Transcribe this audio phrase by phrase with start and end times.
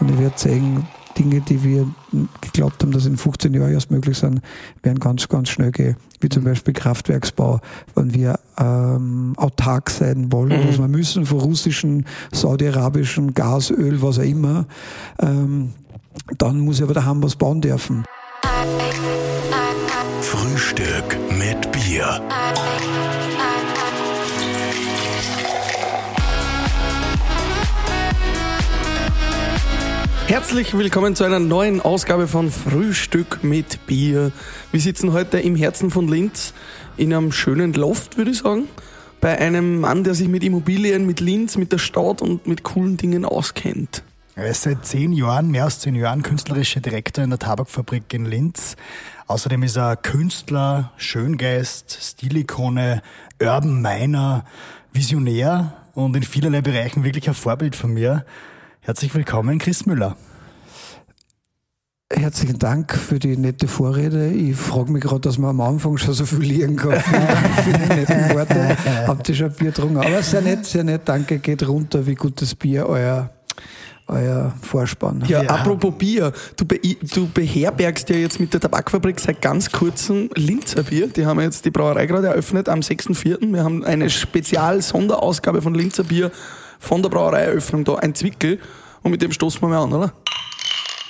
[0.00, 0.86] Und ich werde sehen,
[1.18, 1.86] Dinge, die wir
[2.40, 4.40] geglaubt haben, dass in 15 Jahren erst möglich sind,
[4.82, 5.96] werden ganz, ganz schnell gehen.
[6.20, 7.60] Wie zum Beispiel Kraftwerksbau,
[7.94, 10.68] wenn wir ähm, autark sein wollen, mhm.
[10.68, 14.66] was wir müssen von russischen, saudi-arabischen Gas, Öl, was auch immer,
[15.20, 15.74] ähm,
[16.38, 18.04] dann muss ich aber daheim was bauen dürfen.
[20.22, 22.20] Frühstück mit Bier.
[30.30, 34.30] Herzlich willkommen zu einer neuen Ausgabe von Frühstück mit Bier.
[34.70, 36.54] Wir sitzen heute im Herzen von Linz
[36.96, 38.68] in einem schönen Loft, würde ich sagen,
[39.20, 42.96] bei einem Mann, der sich mit Immobilien, mit Linz, mit der Stadt und mit coolen
[42.96, 44.04] Dingen auskennt.
[44.36, 48.24] Er ist seit zehn Jahren, mehr als zehn Jahren, künstlerischer Direktor in der Tabakfabrik in
[48.24, 48.76] Linz.
[49.26, 53.02] Außerdem ist er Künstler, Schöngeist, Stilikone,
[53.42, 54.44] Urban Miner,
[54.92, 58.24] Visionär und in vielerlei Bereichen wirklich ein Vorbild von mir.
[58.82, 60.16] Herzlich willkommen, Chris Müller.
[62.10, 64.30] Herzlichen Dank für die nette Vorrede.
[64.30, 67.94] Ich frage mich gerade, dass man am Anfang schon so viel liegen kann für die
[67.94, 68.76] netten Worte.
[69.06, 69.98] Habt ihr schon Bier getrunken?
[69.98, 71.02] Aber sehr nett, sehr nett.
[71.04, 71.40] Danke.
[71.40, 73.30] Geht runter, wie gutes Bier euer
[74.06, 75.22] euer Vorspann.
[75.28, 79.70] Ja, ja, apropos Bier, du, be du beherbergst ja jetzt mit der Tabakfabrik seit ganz
[79.70, 81.06] kurzem Linzer Bier.
[81.06, 83.52] Die haben jetzt die Brauerei gerade eröffnet am 6.4.
[83.52, 86.32] Wir haben eine Spezial-Sonderausgabe von Linzer Bier
[86.80, 88.58] von der Brauereieröffnung da, ein Zwickel.
[89.02, 90.12] Und mit dem stoßen wir mal an, oder?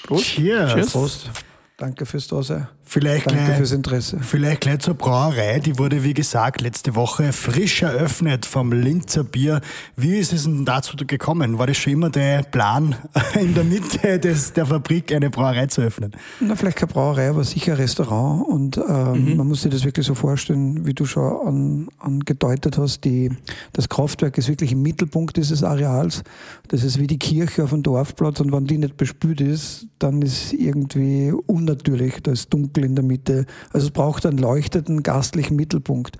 [0.02, 0.24] Prost.
[0.24, 0.72] Cheers.
[0.74, 0.92] Cheers.
[0.92, 1.30] Prost.
[1.78, 2.68] Danke fürs Dasein.
[2.92, 4.18] Vielleicht Danke gleich, fürs Interesse.
[4.20, 5.60] Vielleicht gleich zur Brauerei.
[5.60, 9.60] Die wurde, wie gesagt, letzte Woche frisch eröffnet vom Linzer Bier.
[9.96, 11.60] Wie ist es denn dazu gekommen?
[11.60, 12.96] War das schon immer der Plan,
[13.40, 16.10] in der Mitte des, der Fabrik eine Brauerei zu öffnen?
[16.40, 18.48] Na, vielleicht keine Brauerei, aber sicher ein Restaurant.
[18.48, 19.36] Und ähm, mhm.
[19.36, 23.04] man muss sich das wirklich so vorstellen, wie du schon an, angedeutet hast.
[23.04, 23.30] Die,
[23.72, 26.24] das Kraftwerk ist wirklich im Mittelpunkt dieses Areals.
[26.66, 28.40] Das ist wie die Kirche auf dem Dorfplatz.
[28.40, 32.14] Und wenn die nicht bespült ist, dann ist irgendwie unnatürlich.
[32.20, 33.46] Da ist dunkel dunkel in der Mitte.
[33.72, 36.18] Also es braucht einen leuchtenden gastlichen Mittelpunkt.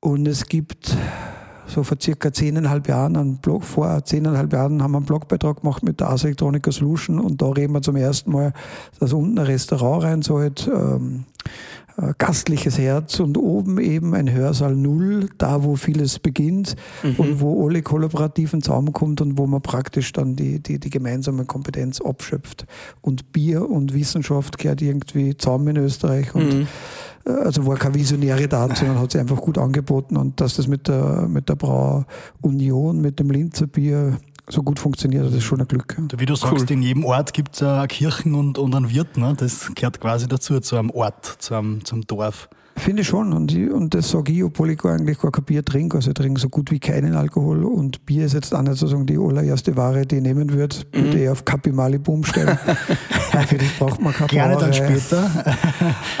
[0.00, 0.96] Und es gibt
[1.66, 5.84] so vor circa zehneinhalb Jahren einen Blog, vor zehneinhalb Jahren haben wir einen Blogbeitrag gemacht
[5.84, 8.52] mit der Ars Electronica Solution und da reden wir zum ersten Mal,
[8.98, 11.48] dass unten ein Restaurant rein sollte, ähm, äh,
[12.18, 17.14] gastliches Herz und oben eben ein Hörsaal Null, da wo vieles beginnt mhm.
[17.16, 22.00] und wo alle Kollaborativen zusammenkommt und wo man praktisch dann die, die, die gemeinsame Kompetenz
[22.00, 22.66] abschöpft.
[23.00, 26.66] Und Bier und Wissenschaft gehört irgendwie zusammen in Österreich und mhm.
[27.24, 30.68] Äh, also war keine Visionäre da, sondern hat sich einfach gut angeboten und dass das
[30.68, 34.18] mit der, mit der Brauunion, mit dem Linzer Bier
[34.52, 35.96] so gut funktioniert, das ist schon ein Glück.
[36.16, 36.70] Wie du sagst, cool.
[36.70, 39.16] in jedem Ort gibt es eine Kirchen und, und einen Wirt.
[39.16, 39.34] Ne?
[39.36, 42.48] Das gehört quasi dazu, zu einem Ort, zu einem, zum Dorf.
[42.76, 43.32] Finde ich schon.
[43.32, 45.98] Und, ich, und das sage ich, obwohl ich gar eigentlich gar kein Bier trinke.
[45.98, 47.64] Also ich trinke so gut wie keinen Alkohol.
[47.64, 50.76] Und Bier ist jetzt auch nicht sozusagen die allererste Ware, die ich nehmen würde.
[50.94, 51.04] Mhm.
[51.04, 52.58] Würde ich auf Kapi Mali Boom stellen.
[53.46, 55.30] Für das braucht man keine Gerne dann später.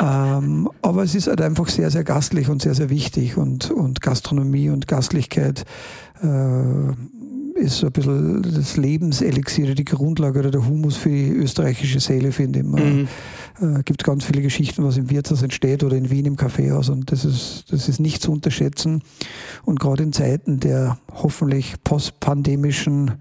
[0.02, 3.38] ähm, aber es ist halt einfach sehr, sehr gastlich und sehr, sehr wichtig.
[3.38, 5.64] Und, und Gastronomie und Gastlichkeit
[6.22, 6.26] äh,
[7.60, 12.32] ist so ein bisschen das Lebenselixier, die Grundlage oder der Humus für die österreichische Seele,
[12.32, 12.64] finde ich.
[12.64, 13.08] Man,
[13.60, 13.78] mhm.
[13.78, 17.12] äh, gibt ganz viele Geschichten, was im Wirtshaus entsteht oder in Wien im Kaffeehaus und
[17.12, 19.02] das ist, das ist nicht zu unterschätzen.
[19.64, 23.12] Und gerade in Zeiten der hoffentlich postpandemischen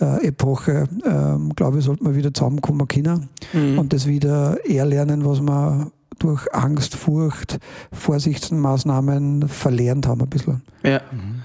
[0.00, 3.78] äh, Epoche, äh, glaube ich, sollte man wieder zusammenkommen können mhm.
[3.78, 7.58] und das wieder eher lernen, was man durch Angst, Furcht,
[7.92, 10.62] Vorsichtsmaßnahmen verlernt haben ein bisschen.
[10.84, 11.00] Ja.
[11.10, 11.42] Mhm.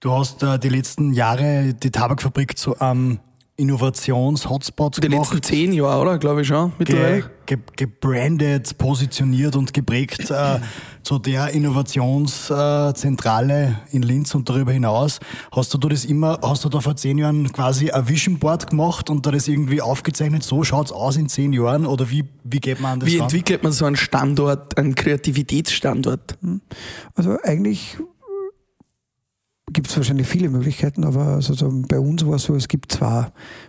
[0.00, 3.18] Du hast äh, die letzten Jahre die Tabakfabrik zu einem
[3.56, 5.12] Innovations-Hotspot gemacht.
[5.12, 6.18] Die letzten zehn Jahre, oder?
[6.18, 7.28] Glaube ich schon, mittlerweile.
[7.46, 10.60] Ge ge gebrandet, positioniert und geprägt äh,
[11.02, 15.18] zu der Innovationszentrale äh, in Linz und darüber hinaus.
[15.50, 19.10] Hast du das immer, hast du da vor zehn Jahren quasi ein Vision Board gemacht
[19.10, 22.80] und da das irgendwie aufgezeichnet, so schaut's aus in zehn Jahren oder wie, wie geht
[22.80, 23.24] man an das Wie ran?
[23.24, 26.38] entwickelt man so einen Standort, einen Kreativitätsstandort?
[26.40, 26.60] Hm.
[27.16, 27.96] Also eigentlich
[29.72, 33.26] gibt es wahrscheinlich viele Möglichkeiten, aber also bei uns war es so, es gibt zwei.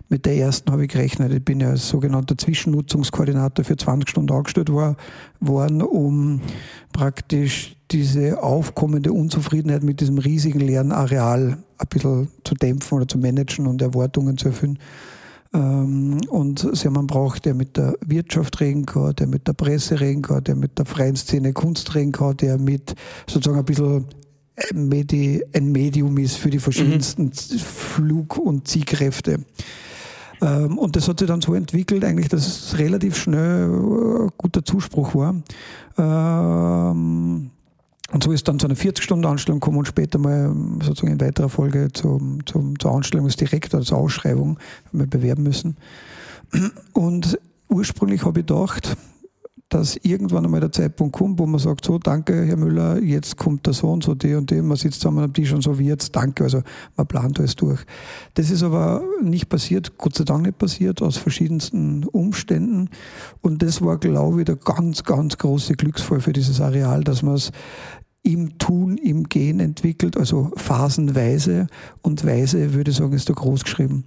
[0.08, 1.32] Mit der ersten habe ich gerechnet.
[1.32, 4.96] Ich bin ja als sogenannter Zwischennutzungskoordinator für 20 Stunden angestellt war,
[5.40, 6.40] worden, um
[6.92, 13.18] praktisch diese aufkommende Unzufriedenheit mit diesem riesigen leeren Areal ein bisschen zu dämpfen oder zu
[13.18, 14.78] managen und Erwartungen zu erfüllen.
[15.52, 20.00] Ähm, und sie haben braucht, der mit der Wirtschaft reden kann, der mit der Presse
[20.00, 22.94] reden kann, der mit der freien Szene Kunst reden kann, der mit
[23.28, 24.04] sozusagen ein bisschen
[24.72, 27.58] Medi ein Medium ist für die verschiedensten mhm.
[27.58, 29.44] Flug- und Ziehkräfte.
[30.42, 34.64] Ähm, und das hat sich dann so entwickelt, eigentlich, dass es relativ schnell äh, guter
[34.64, 35.34] Zuspruch war.
[35.98, 37.50] Ähm,
[38.12, 40.52] Und so ist dann zu einer 40-Stunden-Anstellung gekommen und später mal
[40.82, 44.58] sozusagen in weiterer Folge zum, zum, zur Anstellung als Direktor, zur Ausschreibung,
[44.88, 45.76] haben wir bewerben müssen.
[46.92, 48.96] Und ursprünglich habe ich gedacht,
[49.70, 53.66] dass irgendwann einmal der Zeitpunkt kommt, wo man sagt, so, danke, Herr Müller, jetzt kommt
[53.66, 55.86] der so und so, die und die, man sitzt zusammen am Tisch und so wie
[55.86, 56.62] jetzt, danke, also
[56.96, 57.80] man plant alles durch.
[58.34, 62.90] Das ist aber nicht passiert, Gott sei Dank nicht passiert, aus verschiedensten Umständen
[63.40, 67.34] und das war, glaube ich, der ganz, ganz große Glücksfall für dieses Areal, dass man
[67.34, 67.52] es
[68.22, 71.68] im Tun, im Gehen entwickelt, also phasenweise
[72.02, 74.04] und weise, würde ich sagen, ist da groß geschrieben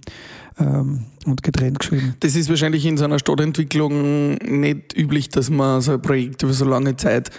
[0.58, 2.14] ähm, und getrennt geschrieben.
[2.20, 6.52] Das ist wahrscheinlich in so einer Stadtentwicklung nicht üblich, dass man so ein Projekt über
[6.52, 7.30] so lange Zeit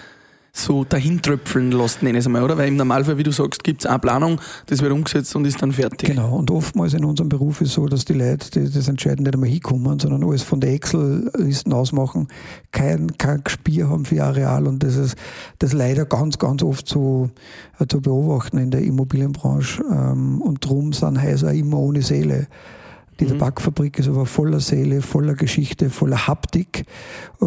[0.58, 2.56] so dahintröpfeln lässt, nenne ich es einmal, oder?
[2.56, 5.60] Weil im Normalfall, wie du sagst, gibt es eine Planung, das wird umgesetzt und ist
[5.62, 6.08] dann fertig.
[6.08, 9.34] Genau, und oftmals in unserem Beruf ist so, dass die Leute die das entscheiden nicht
[9.34, 12.28] einmal hinkommen, sondern alles von der Excel-Listen ausmachen,
[12.72, 15.16] kein, kein Gespiel haben für Areal und das ist
[15.58, 17.30] das leider ganz, ganz oft so
[17.78, 22.46] äh, zu beobachten in der Immobilienbranche ähm, und darum sind Häuser immer ohne Seele.
[23.20, 23.30] Die mhm.
[23.30, 26.84] Tabakfabrik ist aber voller Seele, voller Geschichte, voller Haptik,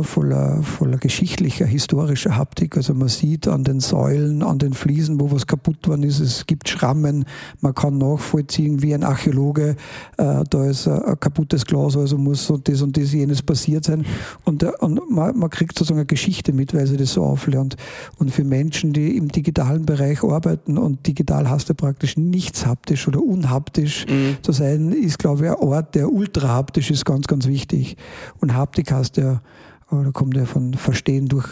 [0.02, 2.78] voller, voller geschichtlicher, historischer Haptik.
[2.78, 6.46] Also man sieht an den Säulen, an den Fliesen, wo was kaputt worden ist, es
[6.48, 7.26] gibt Schrammen,
[7.62, 9.76] man kann nachvollziehen, wie ein Archäologe,
[10.18, 14.06] äh, da ist ein, kaputtes Glas, also muss so das und das jenes passiert sein.
[14.46, 17.76] Und, und man, man, kriegt sozusagen eine Geschichte mit, weil sie das so auflernt.
[18.18, 23.08] Und für Menschen, die im digitalen Bereich arbeiten und digital hast du praktisch nichts haptisch
[23.08, 24.38] oder unhaptisch mhm.
[24.42, 27.98] zu sein, ist, glaube ich, Ort, der ultra haptisch ist, ganz, ganz wichtig.
[28.40, 29.42] Und Haptik heißt ja,
[29.90, 31.48] da kommt ja von Verstehen durch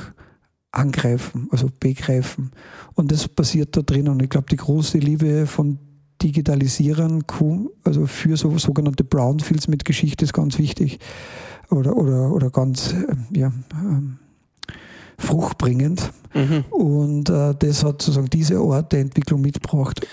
[0.71, 2.51] Angreifen, also Begreifen.
[2.93, 4.07] Und das passiert da drin.
[4.09, 5.79] Und ich glaube, die große Liebe von
[6.21, 7.23] Digitalisierern,
[7.83, 10.99] also für so sogenannte Brownfields mit Geschichte ist ganz wichtig.
[11.69, 14.17] Oder, oder, oder ganz, ähm, ja, ähm,
[15.17, 16.11] fruchtbringend.
[16.33, 16.63] Mhm.
[16.69, 20.05] Und äh, das hat sozusagen diese Art der Entwicklung mitgebracht.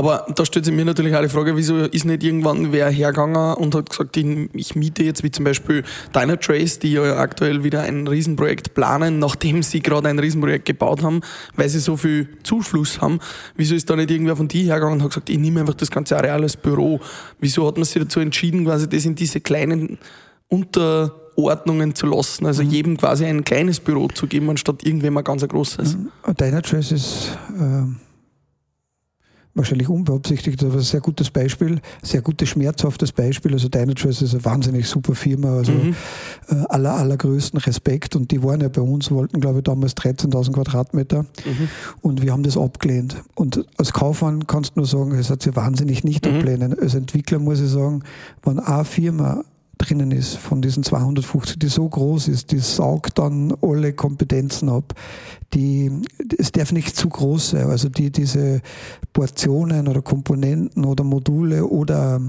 [0.00, 3.52] Aber da stellt sich mir natürlich auch die Frage, wieso ist nicht irgendwann wer hergegangen
[3.56, 8.08] und hat gesagt, ich miete jetzt wie zum Beispiel Dynatrace, die ja aktuell wieder ein
[8.08, 11.20] Riesenprojekt planen, nachdem sie gerade ein Riesenprojekt gebaut haben,
[11.54, 13.20] weil sie so viel Zufluss haben.
[13.56, 15.90] Wieso ist da nicht irgendwer von die hergegangen und hat gesagt, ich nehme einfach das
[15.90, 16.98] ganze Areal als Büro?
[17.38, 19.98] Wieso hat man sich dazu entschieden, quasi das in diese kleinen
[20.48, 22.70] Unterordnungen zu lassen, also mhm.
[22.70, 25.98] jedem quasi ein kleines Büro zu geben, anstatt irgendwem ein ganz großes?
[25.98, 26.10] Mhm.
[26.38, 27.38] Dynatrace ist...
[27.50, 28.09] Äh
[29.54, 33.52] wahrscheinlich unbeabsichtigt, aber ein sehr gutes Beispiel, sehr gutes, schmerzhaftes Beispiel.
[33.52, 35.94] Also Dynatrace ist eine wahnsinnig super Firma, also mhm.
[36.48, 40.52] äh, aller, allergrößten Respekt und die waren ja bei uns, wollten glaube ich damals 13.000
[40.52, 41.68] Quadratmeter mhm.
[42.00, 43.16] und wir haben das abgelehnt.
[43.34, 46.36] Und als Kaufmann kannst du nur sagen, es hat sich wahnsinnig nicht mhm.
[46.36, 46.78] ablehnen.
[46.78, 48.02] Als Entwickler muss ich sagen,
[48.44, 49.42] wenn eine Firma
[49.80, 54.94] drinnen ist von diesen 250, die so groß ist, die saugt dann alle Kompetenzen ab.
[55.54, 55.90] Die,
[56.38, 57.68] es darf nicht zu groß sein.
[57.68, 58.60] Also die, diese
[59.12, 62.20] Portionen oder Komponenten oder Module oder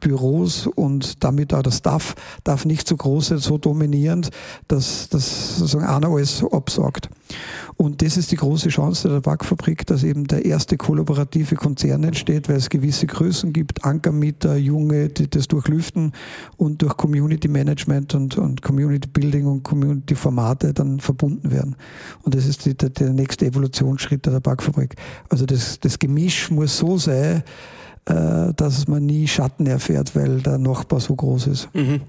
[0.00, 2.14] Büros und damit auch der Staff
[2.44, 4.30] darf nicht so groß sein, so dominierend,
[4.68, 7.08] dass, dass sozusagen einer alles absagt.
[7.76, 12.48] Und das ist die große Chance der Tabakfabrik, dass eben der erste kollaborative Konzern entsteht,
[12.48, 16.12] weil es gewisse Größen gibt, Ankermieter, Junge, die das durchlüften
[16.58, 21.76] und durch Community Management und, und Community Building und Community Formate dann verbunden werden.
[22.22, 24.94] Und das ist die, der, der nächste Evolutionsschritt der Tabakfabrik.
[25.30, 27.42] Also das, das Gemisch muss so sein,
[28.06, 31.68] äh, dass man nie Schatten erfährt, weil der Nachbar so groß ist.
[31.74, 32.02] Mhm.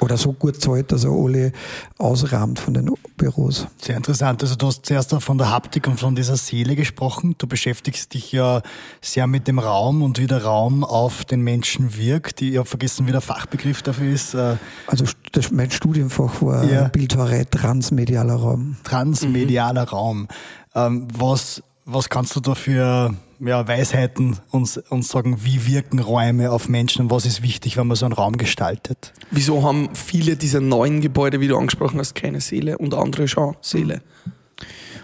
[0.00, 1.52] Oder so gut zahlt, dass er alle
[1.98, 3.66] ausrahmt von den Büros.
[3.80, 4.42] Sehr interessant.
[4.42, 7.34] Also du hast zuerst von der Haptik und von dieser Seele gesprochen.
[7.36, 8.62] Du beschäftigst dich ja
[9.02, 12.40] sehr mit dem Raum und wie der Raum auf den Menschen wirkt.
[12.40, 14.32] Ich habe vergessen, wie der Fachbegriff dafür ist.
[14.32, 16.88] Äh, also das, mein Studienfach war ja.
[16.88, 18.76] Bildhauerei transmedialer Raum.
[18.84, 19.88] Transmedialer mhm.
[19.88, 20.28] Raum.
[20.74, 26.50] Ähm, was, was kannst du da für ja, Weisheiten uns, uns sagen, wie wirken Räume
[26.50, 29.12] auf Menschen und was ist wichtig, wenn man so einen Raum gestaltet.
[29.30, 33.56] Wieso haben viele dieser neuen Gebäude, wie du angesprochen hast, keine Seele und andere schon
[33.60, 34.02] Seele?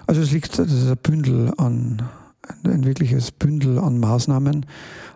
[0.07, 2.09] Also es liegt, das ist ein Bündel an,
[2.65, 4.67] ein wirkliches Bündel an Maßnahmen.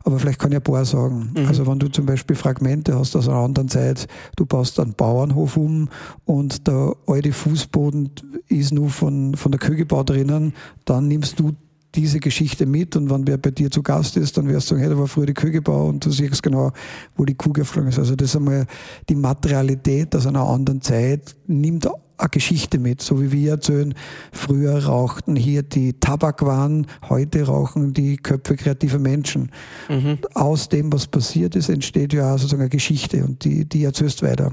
[0.02, 1.32] Aber vielleicht kann ich ein paar sagen.
[1.36, 1.46] Mhm.
[1.46, 4.06] Also wenn du zum Beispiel Fragmente hast aus einer anderen Zeit,
[4.36, 5.88] du baust einen Bauernhof um
[6.24, 8.10] und der alte Fußboden
[8.48, 11.52] ist nur von, von der Kühlgebau drinnen, dann nimmst du
[11.94, 14.82] diese Geschichte mit und wenn wer bei dir zu Gast ist, dann wirst du sagen,
[14.82, 16.72] hey, da war früher die Kühlgebau und du siehst genau,
[17.16, 17.98] wo die Kuh geflogen ist.
[17.98, 18.66] Also das ist einmal
[19.08, 21.88] die Materialität aus einer anderen Zeit, nimmt
[22.20, 23.94] eine Geschichte mit, so wie wir erzählen,
[24.32, 29.50] früher rauchten hier die Tabakwaren, heute rauchen die Köpfe kreativer Menschen.
[29.88, 30.18] Mhm.
[30.34, 34.52] Aus dem, was passiert ist, entsteht ja sozusagen eine Geschichte und die, die erzählst weiter.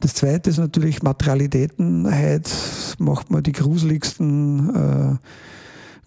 [0.00, 2.06] Das zweite ist natürlich Materialitäten.
[2.06, 2.50] Heute
[2.98, 5.16] macht man die gruseligsten äh,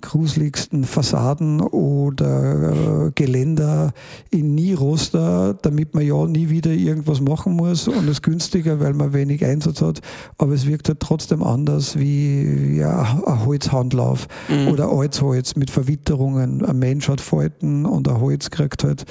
[0.06, 3.94] gruseligsten Fassaden oder äh, Geländer
[4.30, 9.14] in Nieroster, damit man ja nie wieder irgendwas machen muss und es günstiger, weil man
[9.14, 10.02] wenig Einsatz hat.
[10.38, 14.70] Aber es wirkt halt trotzdem anders wie ja, ein Holzhandlauf mhm.
[14.70, 16.64] oder Altsholz mit Verwitterungen.
[16.64, 19.06] Ein Mensch hat Falten und ein Holz kriegt halt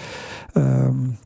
[0.55, 1.17] ähm,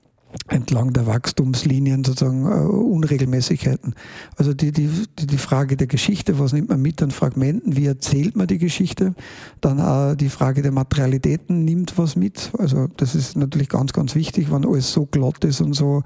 [0.49, 3.95] entlang der Wachstumslinien sozusagen äh, Unregelmäßigkeiten.
[4.37, 8.37] Also die, die, die Frage der Geschichte, was nimmt man mit an Fragmenten, wie erzählt
[8.37, 9.15] man die Geschichte,
[9.61, 12.51] dann auch die Frage der Materialitäten nimmt was mit.
[12.59, 16.03] Also das ist natürlich ganz, ganz wichtig, wenn alles so glatt ist und so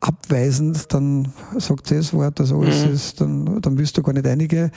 [0.00, 2.92] abweisend, dann sagt sie das Wort, also alles mhm.
[2.92, 4.70] ist, dann, dann willst du gar nicht einige.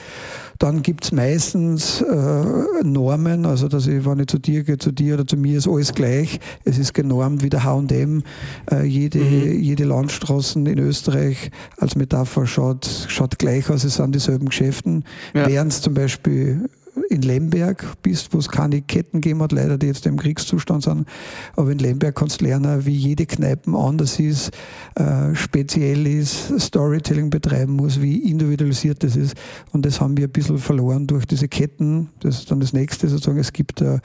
[0.58, 2.44] Dann gibt's meistens äh,
[2.82, 5.68] Normen, also dass ich, wenn ich zu dir gehe, zu dir oder zu mir ist
[5.68, 8.22] alles gleich, es ist genormt wie der H&M,
[8.70, 9.60] äh, jede, mhm.
[9.60, 15.04] jede Landstraßen in Österreich als Metapher schaut, schaut gleich aus, es sind dieselben Geschäften.
[15.34, 15.46] Ja.
[15.48, 16.68] Während es zum Beispiel
[17.10, 21.06] in Lemberg bist, wo es keine Ketten gegeben hat, leider, die jetzt im Kriegszustand sind.
[21.54, 24.50] Aber in Lemberg kannst du lernen, wie jede Kneipe anders ist,
[24.94, 29.34] äh, speziell ist, Storytelling betreiben muss, wie individualisiert das ist.
[29.72, 32.08] Und das haben wir ein bisschen verloren durch diese Ketten.
[32.20, 33.38] Das ist dann das nächste sozusagen.
[33.38, 33.98] Es gibt äh,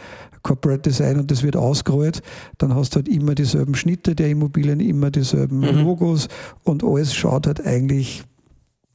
[0.43, 2.21] Corporate Design und das wird ausgerollt.
[2.57, 5.83] Dann hast du halt immer dieselben Schnitte der Immobilien, immer dieselben mhm.
[5.83, 6.27] Logos
[6.63, 8.23] und alles schaut halt eigentlich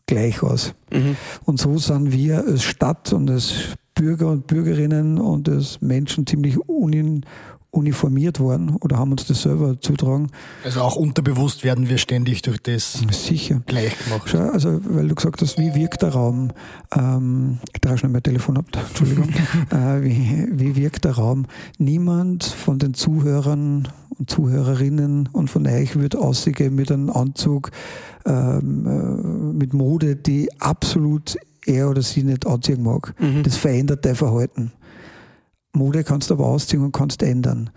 [0.06, 0.74] gleich aus.
[0.92, 1.16] Mhm.
[1.44, 6.58] Und so sind wir als Stadt und als Bürger und Bürgerinnen und als Menschen ziemlich
[6.68, 7.24] unin,
[7.76, 10.28] uniformiert worden oder haben uns das selber zutragen.
[10.64, 13.62] Also auch unterbewusst werden wir ständig durch das Sicher.
[13.66, 14.22] gleich gemacht.
[14.26, 16.52] Schau, also weil du gesagt hast, wie wirkt der Raum?
[16.96, 19.28] Ähm, ich trage schnell mein Telefon ab, Entschuldigung.
[19.70, 21.46] äh, wie, wie wirkt der Raum?
[21.78, 27.70] Niemand von den Zuhörern und Zuhörerinnen und von euch wird aussehen mit einem Anzug
[28.24, 33.14] ähm, äh, mit Mode, die absolut er oder sie nicht anziehen mag.
[33.18, 33.42] Mhm.
[33.42, 34.72] Das verändert dein Verhalten.
[35.76, 37.70] Mode kannst du aber ausziehen und kannst ändern.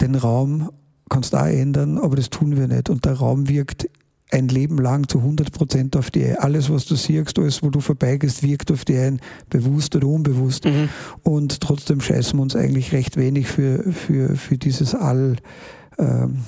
[0.00, 0.70] Den Raum
[1.08, 2.88] kannst du auch ändern, aber das tun wir nicht.
[2.88, 3.88] Und der Raum wirkt
[4.32, 6.38] ein Leben lang zu 100 Prozent auf dich.
[6.40, 10.64] Alles, was du siehst, alles, wo du vorbeigehst, wirkt auf dich ein, bewusst oder unbewusst.
[10.64, 10.88] Mhm.
[11.22, 15.36] Und trotzdem scheißen wir uns eigentlich recht wenig für, für, für dieses All,
[15.98, 16.38] ähm,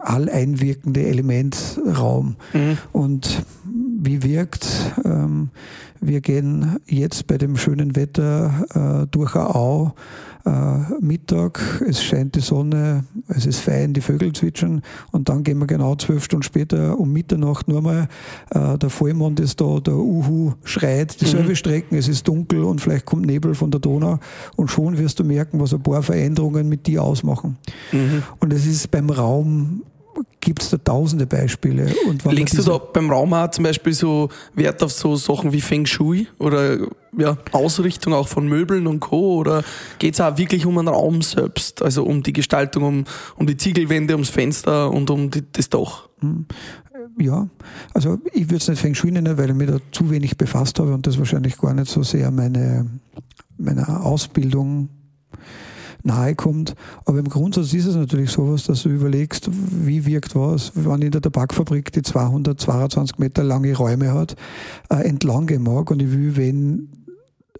[0.00, 2.36] alleinwirkende Element Raum.
[2.52, 2.78] Mhm.
[2.92, 4.66] Und wie wirkt,
[5.04, 5.50] ähm,
[6.00, 9.92] wir gehen jetzt bei dem schönen Wetter äh, durch eine Au,
[10.46, 10.50] äh,
[11.00, 15.66] Mittag, es scheint die Sonne, es ist fein, die Vögel zwitschern und dann gehen wir
[15.66, 18.08] genau zwölf Stunden später um Mitternacht nur mal,
[18.50, 21.56] äh, der Vollmond ist da, der Uhu schreit, dieselbe mhm.
[21.56, 24.18] Strecken, es ist dunkel und vielleicht kommt Nebel von der Donau
[24.56, 27.58] und schon wirst du merken, was ein paar Veränderungen mit dir ausmachen.
[27.92, 28.22] Mhm.
[28.38, 29.82] Und es ist beim Raum
[30.40, 31.92] gibt es da tausende Beispiele.
[32.06, 35.60] Und Legst du da beim Raum auch zum Beispiel so Wert auf so Sachen wie
[35.60, 36.78] Feng Shui oder
[37.16, 39.36] ja, Ausrichtung auch von Möbeln und Co.
[39.36, 39.64] Oder
[39.98, 43.04] geht es auch wirklich um den Raum selbst, also um die Gestaltung, um,
[43.36, 46.08] um die Ziegelwände, ums Fenster und um die, das Dach?
[46.20, 46.46] Hm.
[47.18, 47.48] Ja,
[47.92, 50.78] also ich würde es nicht Feng Shui nennen, weil ich mich da zu wenig befasst
[50.78, 52.86] habe und das wahrscheinlich gar nicht so sehr meine,
[53.58, 54.88] meine Ausbildung
[56.02, 56.74] nahe kommt.
[57.04, 61.10] Aber im Grundsatz ist es natürlich sowas, dass du überlegst, wie wirkt was, wenn in
[61.10, 64.36] der Tabakfabrik die 222 Meter lange Räume hat,
[64.90, 66.88] äh, entlang gehen mag und ich will, wenn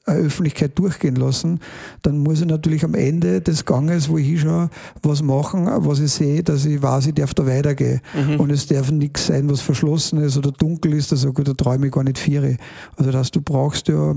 [0.06, 1.60] Öffentlichkeit durchgehen lassen,
[2.02, 4.70] dann muss ich natürlich am Ende des Ganges, wo ich hinschaue,
[5.02, 8.00] was machen, was ich sehe, dass ich weiß, ich darf da weitergehen.
[8.14, 8.40] Mhm.
[8.40, 11.86] Und es darf nichts sein, was verschlossen ist oder dunkel ist, also gut, da träume
[11.86, 12.56] ich gar nicht vier.
[12.96, 14.16] Also das, du brauchst ja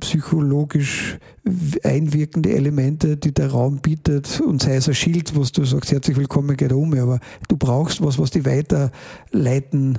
[0.00, 1.18] psychologisch
[1.82, 6.16] einwirkende Elemente, die der Raum bietet und sei es ein Schild, was du sagst, herzlich
[6.16, 9.98] willkommen, geht um, aber du brauchst was, was die weiterleiten,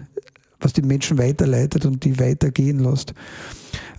[0.59, 3.13] was die Menschen weiterleitet und die weitergehen lässt.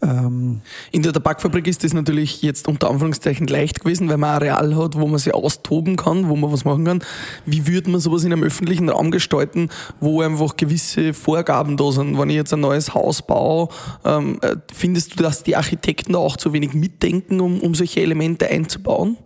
[0.03, 4.37] Ähm in der Tabakfabrik ist das natürlich jetzt unter Anführungszeichen leicht gewesen, weil man ein
[4.37, 7.05] Areal hat, wo man sich austoben kann, wo man was machen kann.
[7.47, 9.69] Wie würde man sowas in einem öffentlichen Raum gestalten,
[10.01, 12.19] wo einfach gewisse Vorgaben da sind?
[12.19, 13.69] Wenn ich jetzt ein neues Haus baue,
[14.05, 18.01] ähm, äh, findest du, dass die Architekten da auch zu wenig mitdenken, um, um solche
[18.01, 19.17] Elemente einzubauen?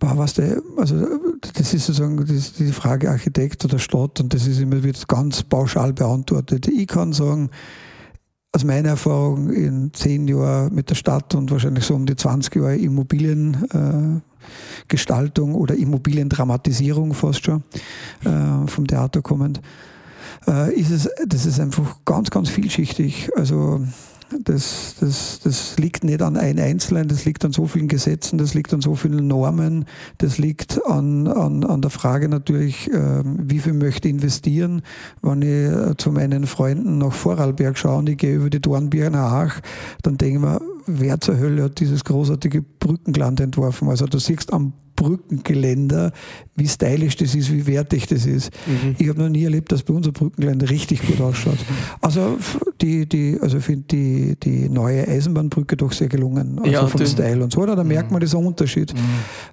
[0.00, 0.96] was der, also
[1.54, 5.92] das ist sozusagen die Frage Architekt oder Stadt und das ist immer wird ganz pauschal
[5.92, 6.68] beantwortet.
[6.68, 7.50] Ich kann sagen,
[8.52, 12.56] aus meiner Erfahrung in zehn Jahren mit der Stadt und wahrscheinlich so um die 20
[12.56, 17.62] Jahre Immobiliengestaltung äh, oder Immobiliendramatisierung fast schon
[18.24, 19.60] äh, vom Theater kommend,
[20.48, 23.30] äh, ist es, das ist einfach ganz, ganz vielschichtig.
[23.36, 23.82] Also
[24.44, 28.54] das, das, das liegt nicht an ein Einzelnen, das liegt an so vielen Gesetzen, das
[28.54, 29.86] liegt an so vielen Normen,
[30.18, 34.82] das liegt an, an, an der Frage natürlich, äh, wie viel möchte ich investieren.
[35.22, 39.20] Wenn ich äh, zu meinen Freunden nach Vorarlberg schaue und ich gehe über die Dornbirner
[39.20, 39.60] Ach,
[40.02, 43.88] dann denke ich mir, wer zur Hölle hat dieses großartige Brückenland entworfen?
[43.88, 46.12] Also du siehst am Brückengeländer,
[46.56, 48.50] wie stylisch das ist, wie wertig das ist.
[48.66, 48.96] Mhm.
[48.98, 51.56] Ich habe noch nie erlebt, dass bei unser Brückengeländer richtig gut ausschaut.
[52.02, 52.36] Also
[52.82, 56.58] die, die, also ich finde die, die neue Eisenbahnbrücke doch sehr gelungen.
[56.58, 57.64] Also ja, vom Style und so.
[57.64, 58.16] Da merkt mhm.
[58.16, 58.98] man diesen Unterschied mhm.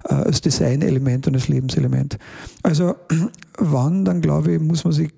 [0.04, 2.18] äh, als Designelement und als Lebenselement.
[2.62, 2.94] Also
[3.58, 5.08] wann, dann glaube ich, muss man sich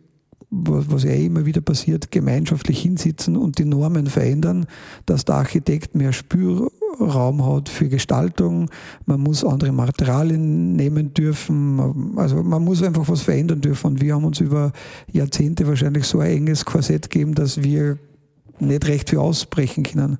[0.50, 4.66] was ja immer wieder passiert, gemeinschaftlich hinsitzen und die Normen verändern,
[5.06, 8.68] dass der Architekt mehr Spürraum hat für Gestaltung,
[9.06, 14.14] man muss andere Materialien nehmen dürfen, also man muss einfach was verändern dürfen und wir
[14.14, 14.72] haben uns über
[15.12, 17.98] Jahrzehnte wahrscheinlich so ein enges Korsett gegeben, dass wir
[18.58, 20.18] nicht recht viel ausbrechen können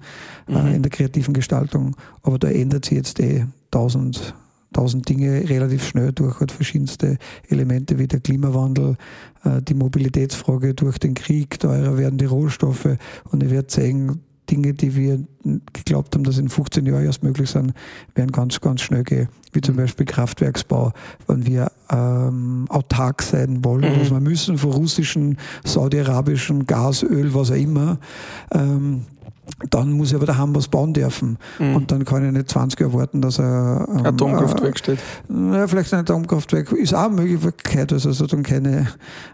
[0.49, 0.75] äh, mhm.
[0.75, 4.35] in der kreativen Gestaltung, aber da ändert sich jetzt eh tausend
[4.73, 8.97] tausend Dinge relativ schnell durch halt verschiedenste Elemente wie der Klimawandel,
[9.45, 12.97] äh, die Mobilitätsfrage durch den Krieg, teurer werden die Rohstoffe
[13.31, 15.25] und ich werde sehen, Dinge, die wir
[15.73, 17.73] geglaubt haben, dass in 15 Jahren erst möglich sind,
[18.15, 19.29] werden ganz, ganz schnell gehen.
[19.53, 19.81] Wie zum mhm.
[19.81, 20.93] Beispiel Kraftwerksbau,
[21.27, 24.01] wenn wir ähm, autark sein wollen, mhm.
[24.01, 27.99] was wir müssen von russischen, saudi-arabischen Gas, Öl, was auch immer.
[28.53, 29.07] Ähm,
[29.71, 31.39] dann muss ich aber daheim was bauen dürfen.
[31.59, 31.77] Mhm.
[31.77, 33.87] Und dann kann ich nicht 20 Jahre warten, dass er.
[33.91, 34.99] Ähm, Atomkraftwerk äh, steht.
[35.29, 38.89] Naja, vielleicht ein Atomkraftwerk ist auch eine Möglichkeit, also, dann keine,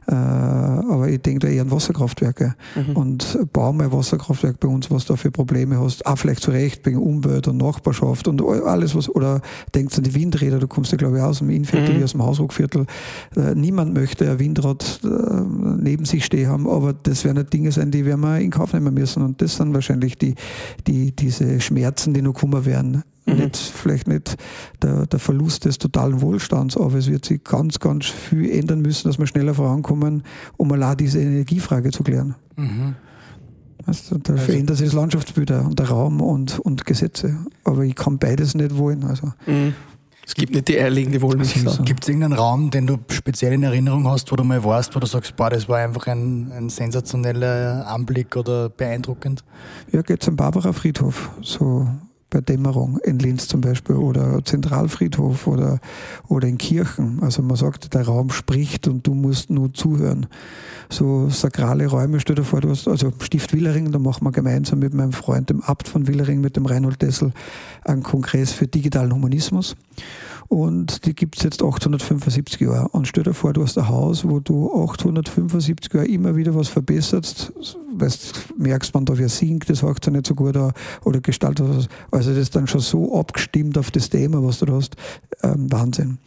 [0.06, 2.54] äh, aber ich denke da eher an Wasserkraftwerke.
[2.74, 2.96] Mhm.
[2.96, 6.06] Und baue mal Wasserkraftwerk bei uns, was da für Probleme hast.
[6.06, 9.40] Auch vielleicht zu Recht wegen Umwelt und Nachbarschaft und alles was, oder
[9.74, 12.04] denkst an die Windräder, du kommst ja glaube ich aus dem Innviertel, mhm.
[12.04, 12.86] aus dem Hausruckviertel.
[13.36, 15.08] Äh, niemand möchte ein Windrad äh,
[15.78, 18.72] neben sich stehen haben, aber das werden halt Dinge sein, die werden wir in Kauf
[18.72, 19.22] nehmen müssen.
[19.22, 20.34] Und das sind wahrscheinlich natürlich die,
[20.86, 23.02] die, diese Schmerzen, die noch kommen werden.
[23.26, 23.34] Mhm.
[23.36, 24.36] Nicht, vielleicht nicht
[24.82, 29.08] der, der Verlust des totalen Wohlstands, aber es wird sich ganz, ganz viel ändern müssen,
[29.08, 30.22] dass wir schneller vorankommen,
[30.56, 32.36] um allein diese Energiefrage zu klären.
[32.56, 32.94] Mhm.
[33.84, 37.36] Also, da also, verändert sich das Landschaftsbild und der Raum und, und Gesetze.
[37.64, 39.04] Aber ich kann beides nicht wollen.
[39.04, 39.32] Also.
[39.46, 39.74] Mhm.
[40.26, 41.84] Es gibt nicht die eierlegende Wollmilchsau.
[41.84, 44.98] Gibt es irgendeinen Raum, den du speziell in Erinnerung hast, wo du mal warst, wo
[44.98, 49.44] du sagst, boah, das war einfach ein, ein sensationeller Anblick oder beeindruckend?
[49.92, 51.86] Ja, geht zum Barbara Friedhof, so
[52.42, 55.80] Dämmerung in Linz zum Beispiel oder Zentralfriedhof oder,
[56.28, 57.20] oder in Kirchen.
[57.22, 60.26] Also man sagt, der Raum spricht und du musst nur zuhören.
[60.88, 64.78] So sakrale Räume, stell dir vor, du hast, also Stift Willering, da machen wir gemeinsam
[64.78, 67.32] mit meinem Freund, dem Abt von Willering, mit dem Reinhold Dessel,
[67.84, 69.76] einen Kongress für digitalen Humanismus.
[70.48, 72.88] Und die gibt es jetzt 875 Jahre.
[72.88, 76.68] Und stell dir vor, du hast ein Haus, wo du 875 Jahre immer wieder was
[76.68, 77.52] verbesserst,
[77.92, 80.72] weil du merkst, man darf ja singt, das hört ja nicht so gut an,
[81.04, 81.88] oder gestaltet was.
[82.10, 84.96] Also das ist dann schon so abgestimmt auf das Thema, was du da hast.
[85.42, 86.18] Ähm, Wahnsinn.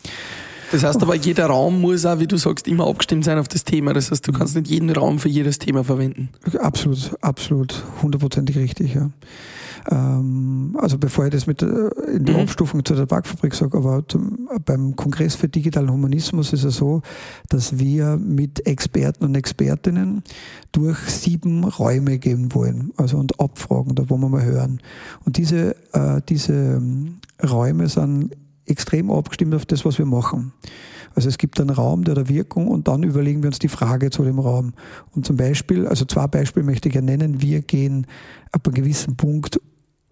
[0.71, 3.63] Das heißt aber, jeder Raum muss auch, wie du sagst, immer abgestimmt sein auf das
[3.63, 3.93] Thema.
[3.93, 6.29] Das heißt, du kannst nicht jeden Raum für jedes Thema verwenden.
[6.59, 9.09] Absolut, absolut, hundertprozentig richtig, ja.
[9.89, 12.41] Ähm, also bevor ich das mit äh, in der mhm.
[12.41, 17.01] Abstufung zu der Backfabrik sage, aber zum, beim Kongress für digitalen Humanismus ist es so,
[17.47, 20.23] dass wir mit Experten und Expertinnen
[20.71, 24.81] durch sieben Räume gehen wollen, also und abfragen, da wollen wir mal hören.
[25.25, 28.35] Und diese, äh, diese ähm, Räume sind
[28.69, 30.53] extrem abgestimmt auf das, was wir machen.
[31.15, 34.09] Also es gibt einen Raum, der der Wirkung und dann überlegen wir uns die Frage
[34.09, 34.73] zu dem Raum.
[35.15, 37.41] Und zum Beispiel, also zwei Beispiele möchte ich ja nennen.
[37.41, 38.07] Wir gehen
[38.51, 39.59] ab einem gewissen Punkt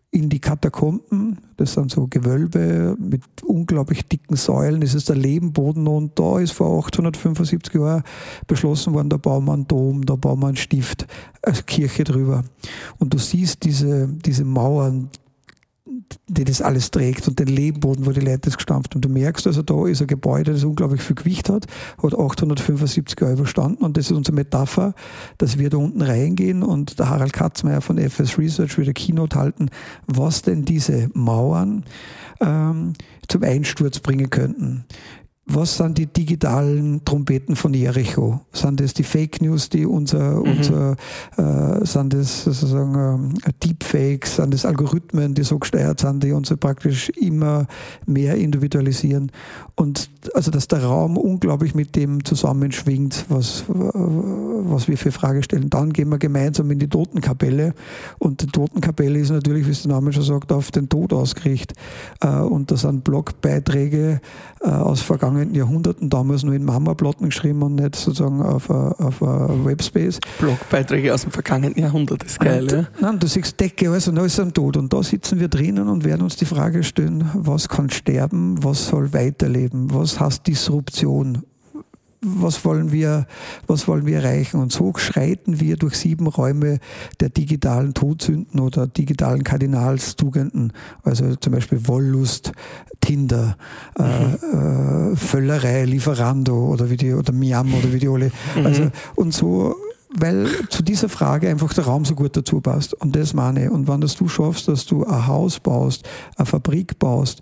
[0.09, 1.37] in die Katakomben.
[1.57, 4.81] Das sind so Gewölbe mit unglaublich dicken Säulen.
[4.81, 8.03] Das ist der Lebenboden und da ist vor 875 Jahren
[8.47, 11.05] beschlossen worden, da bauen wir einen Dom, da bauen wir einen Stift,
[11.41, 12.43] als Kirche drüber.
[12.99, 15.09] Und du siehst diese, diese Mauern,
[16.27, 19.01] die das alles trägt und den Lehmboden, wo die Leute das gestampft haben.
[19.01, 21.65] Du merkst also, da ist ein Gebäude, das unglaublich viel Gewicht hat,
[22.01, 24.93] hat 875 Jahre überstanden und das ist unsere Metapher,
[25.37, 29.69] dass wir da unten reingehen und der Harald Katzmeier von FS Research wieder Keynote halten,
[30.05, 31.85] was denn diese Mauern
[32.41, 32.93] ähm,
[33.27, 34.85] zum Einsturz bringen könnten
[35.49, 38.41] was sind die digitalen Trompeten von Jericho?
[38.51, 40.51] Sind das die Fake News, die unser, mhm.
[40.51, 40.95] unser
[41.37, 46.53] äh, sind das sozusagen äh, Deepfakes, sind das Algorithmen, die so gesteuert sind, die uns
[46.59, 47.65] praktisch immer
[48.05, 49.31] mehr individualisieren?
[49.75, 55.69] Und also, dass der Raum unglaublich mit dem zusammenschwingt, was, was wir für Frage stellen.
[55.69, 57.73] Dann gehen wir gemeinsam in die Totenkapelle.
[58.19, 61.77] Und die Totenkapelle ist natürlich, wie es der Name schon sagt, auf den Tod ausgerichtet.
[62.21, 64.19] Äh, und da sind Blogbeiträge
[64.61, 68.91] äh, aus vergangenen vergangenen Jahrhunderten damals nur in Marmorplatten geschrieben und nicht sozusagen auf a,
[68.97, 70.19] auf a Webspace.
[70.39, 72.87] Blogbeiträge aus dem vergangenen Jahrhundert, das ist geil, und, ja.
[72.99, 74.77] Nein, du siehst Decke, alles und alles am Tod.
[74.77, 78.87] Und da sitzen wir drinnen und werden uns die Frage stellen, was kann sterben, was
[78.87, 81.43] soll weiterleben, was heißt Disruption,
[82.21, 83.27] was wollen wir,
[83.67, 84.59] was wollen wir erreichen?
[84.59, 86.79] Und so schreiten wir durch sieben Räume
[87.19, 92.51] der digitalen Todsünden oder digitalen Kardinalstugenden, also zum Beispiel Wollust,
[93.01, 93.57] Tinder,
[93.97, 95.13] äh, mhm.
[95.13, 98.31] äh, Völlerei, Lieferando oder wie die, oder Miam oder wie die alle.
[98.55, 98.65] Mhm.
[98.65, 99.75] Also, und so
[100.09, 102.93] weil zu dieser Frage einfach der Raum so gut dazu passt.
[102.93, 103.69] Und das meine ich.
[103.69, 107.41] Und wenn das du schaffst, dass du ein Haus baust, eine Fabrik baust,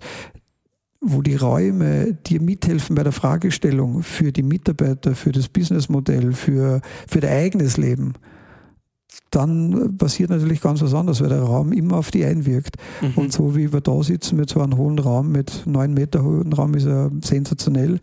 [1.12, 6.80] wo die Räume dir mithelfen bei der Fragestellung für die Mitarbeiter, für das Businessmodell, für,
[7.08, 8.14] für dein eigenes Leben,
[9.30, 12.76] dann passiert natürlich ganz was anderes, weil der Raum immer auf die einwirkt.
[13.02, 13.12] Mhm.
[13.16, 16.52] Und so wie wir da sitzen mit so einem hohen Raum, mit neun Meter hohen
[16.52, 17.98] Raum, ist ja sensationell,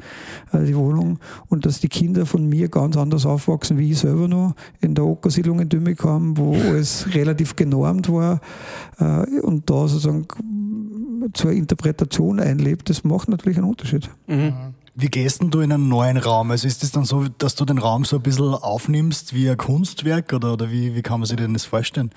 [0.52, 1.20] äh, die Wohnung.
[1.48, 5.06] Und dass die Kinder von mir ganz anders aufwachsen, wie ich selber noch in der
[5.06, 8.42] Ockersiedlung in Dümmicham, wo es relativ genormt war.
[9.00, 10.28] Äh, und da sozusagen
[11.34, 14.10] zur Interpretation einlebt, das macht natürlich einen Unterschied.
[14.28, 14.54] Mhm.
[14.96, 16.52] Wie gehst denn du in einen neuen Raum?
[16.52, 19.58] Also ist es dann so, dass du den Raum so ein bisschen aufnimmst wie ein
[19.58, 22.12] Kunstwerk oder, oder wie, wie kann man sich denn das vorstellen?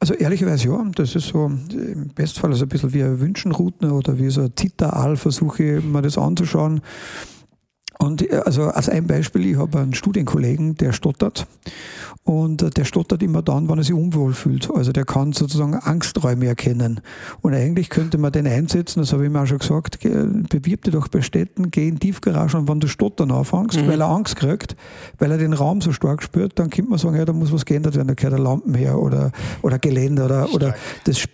[0.00, 4.18] Also ehrlicherweise ja, das ist so im Bestfall also ein bisschen wie ein Wünschenrouten oder
[4.18, 6.82] wie so ein Zitteraal versuche ich mir das anzuschauen.
[8.04, 11.46] Und äh, also als ein Beispiel, ich habe einen Studienkollegen, der stottert
[12.24, 14.70] und äh, der stottert immer dann, wenn er sich unwohl fühlt.
[14.74, 17.00] Also der kann sozusagen Angsträume erkennen.
[17.42, 20.92] Und eigentlich könnte man den einsetzen, das habe ich mir auch schon gesagt, bewirb dich
[20.92, 23.88] doch bei Städten, geh in Tiefgarage und wenn du stottern anfängst, mhm.
[23.88, 24.76] weil er Angst kriegt,
[25.18, 27.64] weil er den Raum so stark spürt, dann könnte man sagen, ja, da muss was
[27.64, 31.26] geändert werden, da gehört der Lampen her oder, oder Geländer oder, oder das das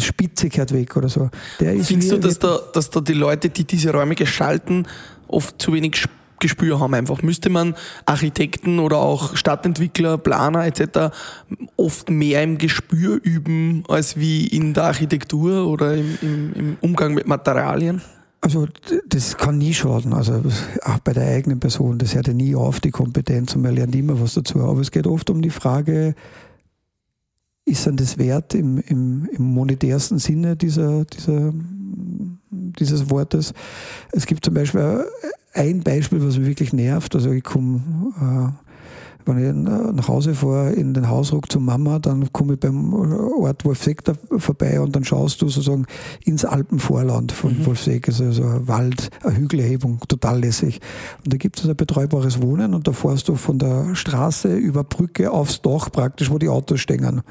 [0.00, 1.30] Spitze gehört weg oder so.
[1.58, 4.86] Findest du, dass da, dass da die Leute, die diese Räume gestalten,
[5.28, 6.04] oft zu wenig
[6.42, 7.22] Gespür haben einfach.
[7.22, 11.14] Müsste man Architekten oder auch Stadtentwickler, Planer etc.
[11.76, 17.14] oft mehr im Gespür üben als wie in der Architektur oder im, im, im Umgang
[17.14, 18.02] mit Materialien?
[18.40, 18.66] Also
[19.08, 20.42] das kann nie schaden, also
[20.82, 23.94] auch bei der eigenen Person, das hört ja nie auf, die Kompetenz und man lernt
[23.94, 24.58] immer was dazu.
[24.62, 26.16] Aber es geht oft um die Frage,
[27.64, 31.52] ist dann das wert im, im, im monetärsten Sinne dieser, dieser
[32.78, 33.52] dieses Wortes.
[34.12, 35.04] Es gibt zum Beispiel
[35.54, 37.14] ein Beispiel, was mich wirklich nervt.
[37.14, 37.82] Also ich komme,
[38.20, 38.71] äh,
[39.26, 43.64] wenn ich nach Hause fahre, in den Hausruck zu Mama, dann komme ich beim Ort
[43.64, 44.02] Wolfseck
[44.38, 45.86] vorbei und dann schaust du sozusagen
[46.24, 47.66] ins Alpenvorland von mhm.
[47.66, 50.80] Wolfseck, also so ein Wald, eine Hügelerhebung, total lässig.
[51.24, 54.84] Und da gibt es ein betreubares Wohnen und da fährst du von der Straße über
[54.84, 57.22] Brücke aufs Dach praktisch, wo die Autos stehen.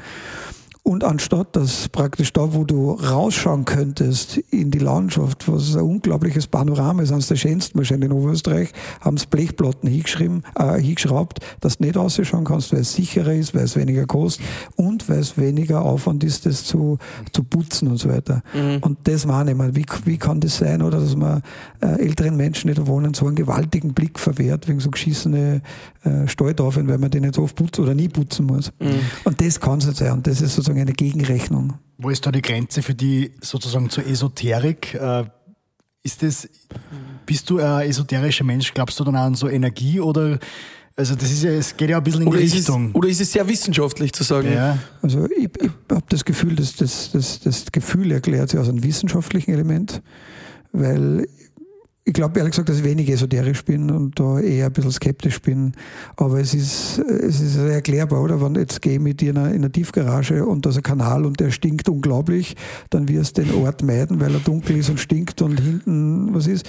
[0.83, 6.47] Und anstatt dass praktisch da, wo du rausschauen könntest in die Landschaft, was ein unglaubliches
[6.47, 11.77] Panorama ist, eines der schönsten wahrscheinlich in Oberösterreich, haben es Blechplatten hingeschrieben, äh, hingeschraubt, dass
[11.77, 14.43] du nicht rausschauen kannst, weil es sicherer ist, weil es weniger kostet
[14.75, 16.97] und weil es weniger Aufwand ist, das zu,
[17.31, 18.41] zu putzen und so weiter.
[18.55, 18.79] Mhm.
[18.81, 21.43] Und das meine ich mal, wie, wie kann das sein, oder dass man
[21.81, 25.61] äh, älteren Menschen, die da wohnen, so einen gewaltigen Blick verwehrt, wegen so geschissene
[26.03, 28.71] äh, Stalltafeln, weil man den nicht so oft putzen oder nie putzen muss.
[28.79, 28.99] Mhm.
[29.25, 30.13] Und das kann es nicht sein.
[30.13, 31.73] Und das ist sozusagen sozusagen eine Gegenrechnung.
[31.97, 34.93] Wo ist da die Grenze für die sozusagen zur Esoterik?
[34.95, 35.25] Äh,
[36.03, 36.49] ist das,
[37.25, 38.73] bist du ein esoterischer Mensch?
[38.73, 40.39] Glaubst du dann an so Energie oder
[40.97, 42.89] also das ist ja, es geht ja ein bisschen in oder die Richtung.
[42.89, 44.51] Es, oder ist es sehr wissenschaftlich zu sagen?
[44.51, 44.77] Ja.
[45.01, 48.83] Also ich, ich habe das Gefühl, dass das, das, das Gefühl erklärt sich aus einem
[48.83, 50.01] wissenschaftlichen Element,
[50.73, 51.27] weil
[52.03, 55.39] ich glaube ehrlich gesagt, dass ich wenig esoterisch bin und da eher ein bisschen skeptisch
[55.39, 55.73] bin.
[56.15, 58.41] Aber es ist, es ist erklärbar, oder?
[58.41, 60.83] Wenn jetzt gehe ich mit dir in einer, in einer Tiefgarage und da ist ein
[60.83, 62.55] Kanal und der stinkt unglaublich,
[62.89, 66.47] dann wirst du den Ort meiden, weil er dunkel ist und stinkt und hinten was
[66.47, 66.67] ist.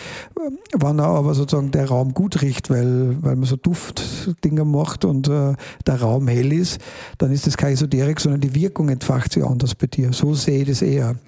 [0.77, 5.29] Wenn er aber sozusagen der Raum gut riecht, weil, weil man so Duftdinger macht und
[5.29, 5.55] äh,
[5.87, 6.79] der Raum hell ist,
[7.17, 10.13] dann ist das keine Esoterik, sondern die Wirkung entfacht sich anders bei dir.
[10.13, 11.15] So sehe ich das eher.
[11.15, 11.19] Mhm.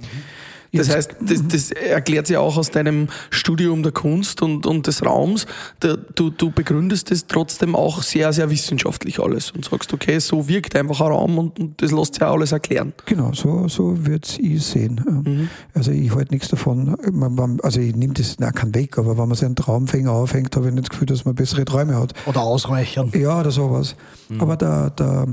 [0.79, 5.05] Das heißt, das, das erklärt sich auch aus deinem Studium der Kunst und, und des
[5.05, 5.47] Raums.
[5.81, 10.77] Du, du begründest es trotzdem auch sehr, sehr wissenschaftlich alles und sagst, okay, so wirkt
[10.77, 12.93] einfach ein Raum und, und das lässt sich ja alles erklären.
[13.07, 15.01] Genau, so, so wird ich sehen.
[15.25, 15.49] Mhm.
[15.75, 16.97] Also ich halte nichts davon,
[17.63, 20.75] also ich nehme das, na, kein weg, aber wenn man seinen Traumfänger aufhängt, habe ich
[20.75, 22.15] nicht das Gefühl, dass man bessere Träume hat.
[22.27, 23.13] Oder ausreichern.
[23.15, 23.97] Ja, oder sowas.
[24.29, 24.41] Mhm.
[24.41, 25.27] Aber der, der,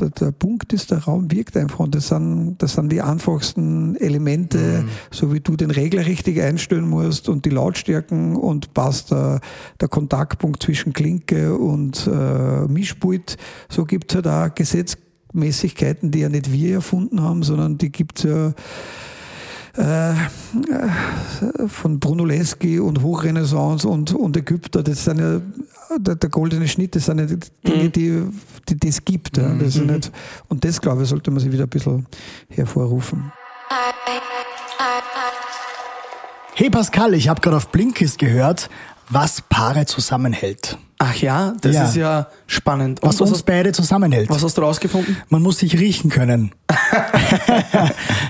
[0.00, 3.96] der, der, Punkt ist, der Raum wirkt einfach und das sind, das sind die einfachsten
[3.96, 4.88] Elemente, mhm.
[5.10, 9.40] so wie du den Regler richtig einstellen musst und die Lautstärken und passt der,
[9.80, 13.36] der Kontaktpunkt zwischen Klinke und äh, Mischpult.
[13.68, 18.18] So gibt es halt auch Gesetzmäßigkeiten, die ja nicht wir erfunden haben, sondern die gibt
[18.18, 18.54] es ja
[19.76, 20.14] äh,
[21.68, 25.40] von Brunelleschi und Hochrenaissance und, und Ägypter, das sind ja
[25.98, 27.92] der, der goldene Schnitt, das sind ja die Dinge, Mhm.
[27.92, 28.22] die,
[28.68, 29.36] die das gibt.
[29.36, 29.48] Ja.
[29.54, 30.10] Das ist nicht,
[30.48, 32.06] und das, glaube ich, sollte man sich wieder ein bisschen
[32.48, 33.32] hervorrufen.
[36.54, 38.70] Hey Pascal, ich habe gerade auf Blinkist gehört,
[39.10, 40.78] was Paare zusammenhält.
[40.98, 41.84] Ach ja, das Ja.
[41.88, 43.00] ist ja spannend.
[43.02, 44.30] Was was, uns hast, beide zusammenhält.
[44.30, 45.16] was hast du rausgefunden?
[45.28, 46.52] Man muss sich riechen können.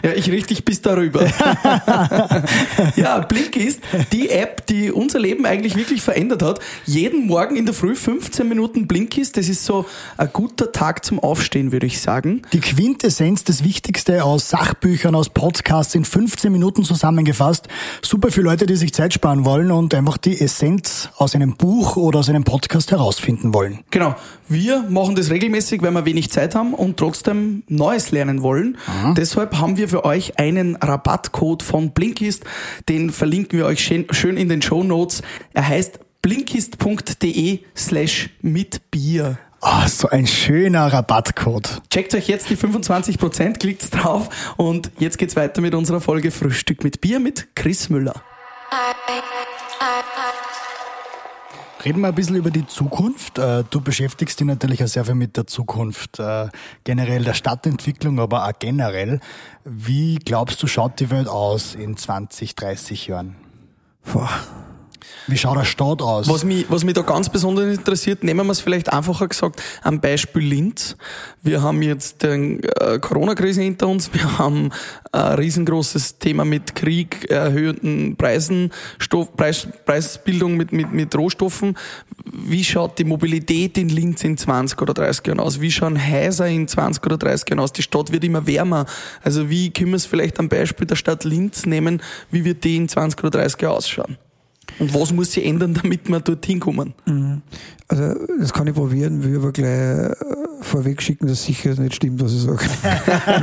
[0.02, 1.26] Ja, ich richte dich bis darüber.
[2.96, 3.81] ja, Blink ist
[4.12, 6.61] die App, die unser Leben eigentlich wirklich verändert hat.
[6.85, 9.37] Jeden Morgen in der Früh 15 Minuten Blinkist.
[9.37, 9.85] Das ist so
[10.16, 12.42] ein guter Tag zum Aufstehen, würde ich sagen.
[12.52, 17.68] Die Quintessenz, das Wichtigste aus Sachbüchern, aus Podcasts in 15 Minuten zusammengefasst.
[18.02, 21.96] Super für Leute, die sich Zeit sparen wollen und einfach die Essenz aus einem Buch
[21.96, 22.55] oder aus einem Podcast
[22.90, 23.80] herausfinden wollen.
[23.90, 24.14] Genau.
[24.48, 28.78] Wir machen das regelmäßig, weil wir wenig Zeit haben und trotzdem Neues lernen wollen.
[29.16, 32.44] Deshalb haben wir für euch einen Rabattcode von Blinkist.
[32.88, 35.22] Den verlinken wir euch schön in den Show Notes.
[35.52, 39.38] Er heißt blinkist.de slash mit Bier.
[39.60, 41.82] Ah, so ein schöner Rabattcode.
[41.90, 46.84] Checkt euch jetzt die 25%, klickt drauf und jetzt geht's weiter mit unserer Folge Frühstück
[46.84, 48.22] mit Bier mit Chris Müller.
[51.84, 53.38] Reden wir ein bisschen über die Zukunft.
[53.38, 56.48] Äh, Du beschäftigst dich natürlich auch sehr viel mit der Zukunft, äh,
[56.84, 59.20] generell der Stadtentwicklung, aber auch generell.
[59.64, 63.36] Wie glaubst du, schaut die Welt aus in 20, 30 Jahren?
[64.12, 64.30] Boah.
[65.28, 66.28] Wie schaut der Stadt aus?
[66.28, 70.00] Was mich, was mich da ganz besonders interessiert, nehmen wir es vielleicht einfacher gesagt, am
[70.00, 70.96] Beispiel Linz.
[71.42, 74.70] Wir haben jetzt die äh, Corona-Krise hinter uns, wir haben
[75.10, 81.76] ein riesengroßes Thema mit Krieg, erhöhten Preisen, Stoff, Preis, Preisbildung mit, mit, mit Rohstoffen.
[82.24, 85.60] Wie schaut die Mobilität in Linz in 20 oder 30 Jahren aus?
[85.60, 87.72] Wie schauen Häuser in 20 oder 30 Jahren aus?
[87.72, 88.86] Die Stadt wird immer wärmer.
[89.22, 92.00] Also wie können wir es vielleicht am Beispiel der Stadt Linz nehmen?
[92.30, 94.18] Wie wird die in 20 oder 30 Jahren ausschauen?
[94.79, 96.92] Und was muss sich ändern, damit wir dorthin kommen?
[97.88, 100.14] Also das kann ich probieren, will aber gleich äh,
[100.61, 102.59] vorweg schicken, dass sicher nicht stimmt, was ich sage.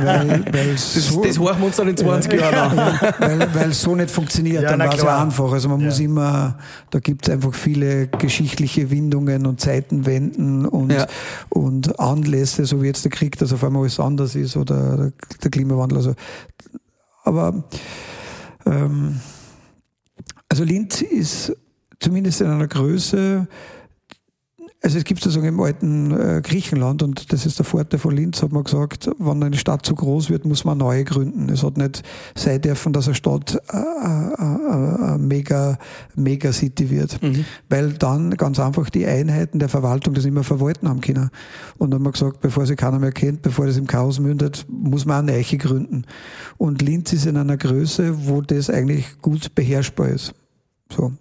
[0.04, 2.98] weil, weil Das, so, das horchen wir uns dann in 20 Jahren an.
[3.18, 5.22] weil, weil es so nicht funktioniert, Ja, dann na war es ja klar.
[5.24, 5.50] einfach.
[5.52, 5.86] Also man Ja.
[5.86, 6.58] muss immer,
[6.90, 11.06] da gibt es einfach viele geschichtliche Windungen und Zeitenwenden und, Ja.
[11.48, 15.12] und Anlässe, so wie jetzt der Krieg, dass auf einmal alles anders ist oder der,
[15.42, 15.98] der Klimawandel.
[15.98, 16.14] Also,
[17.24, 17.64] aber
[18.66, 19.20] ähm,
[20.48, 21.56] also Linz ist
[22.00, 23.48] zumindest in einer Größe,
[24.84, 28.42] also es gibt sozusagen im alten äh, Griechenland und das ist der Vorteil von Linz,
[28.42, 31.48] hat man gesagt, wenn eine Stadt zu groß wird, muss man neue gründen.
[31.48, 32.02] Es hat nicht
[32.34, 35.78] sein dürfen, dass eine Stadt äh, äh, äh, eine mega,
[36.16, 37.18] mega City wird,
[37.70, 41.30] weil dann ganz einfach die Einheiten der Verwaltung das nicht mehr verwalten haben können.
[41.78, 44.66] Und dann haben wir gesagt, bevor sie keiner mehr kennt, bevor das im Chaos mündet,
[44.68, 46.04] muss man eine Eiche gründen.
[46.58, 50.34] Und Linz ist in einer Größe, wo das eigentlich gut beherrschbar ist.
[50.94, 51.12] So.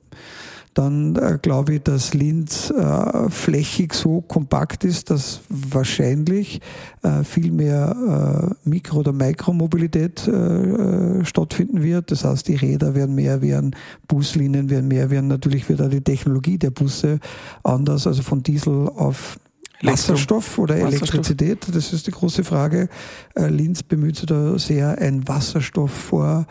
[0.73, 6.61] Dann äh, glaube ich, dass Linz äh, flächig so kompakt ist, dass wahrscheinlich
[7.03, 12.11] äh, viel mehr äh, Mikro- oder Mikromobilität äh, äh, stattfinden wird.
[12.11, 13.75] Das heißt, die Räder werden mehr werden,
[14.07, 15.27] Buslinien werden mehr werden.
[15.27, 17.19] Natürlich wird auch die Technologie der Busse
[17.63, 19.39] anders, also von Diesel auf
[19.83, 21.13] Wasserstoff oder Wasserstoff.
[21.13, 21.67] Elektrizität.
[21.75, 22.87] Das ist die große Frage.
[23.35, 26.45] Linz bemüht sich da sehr, ein Wasserstoff vor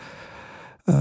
[0.87, 0.91] äh,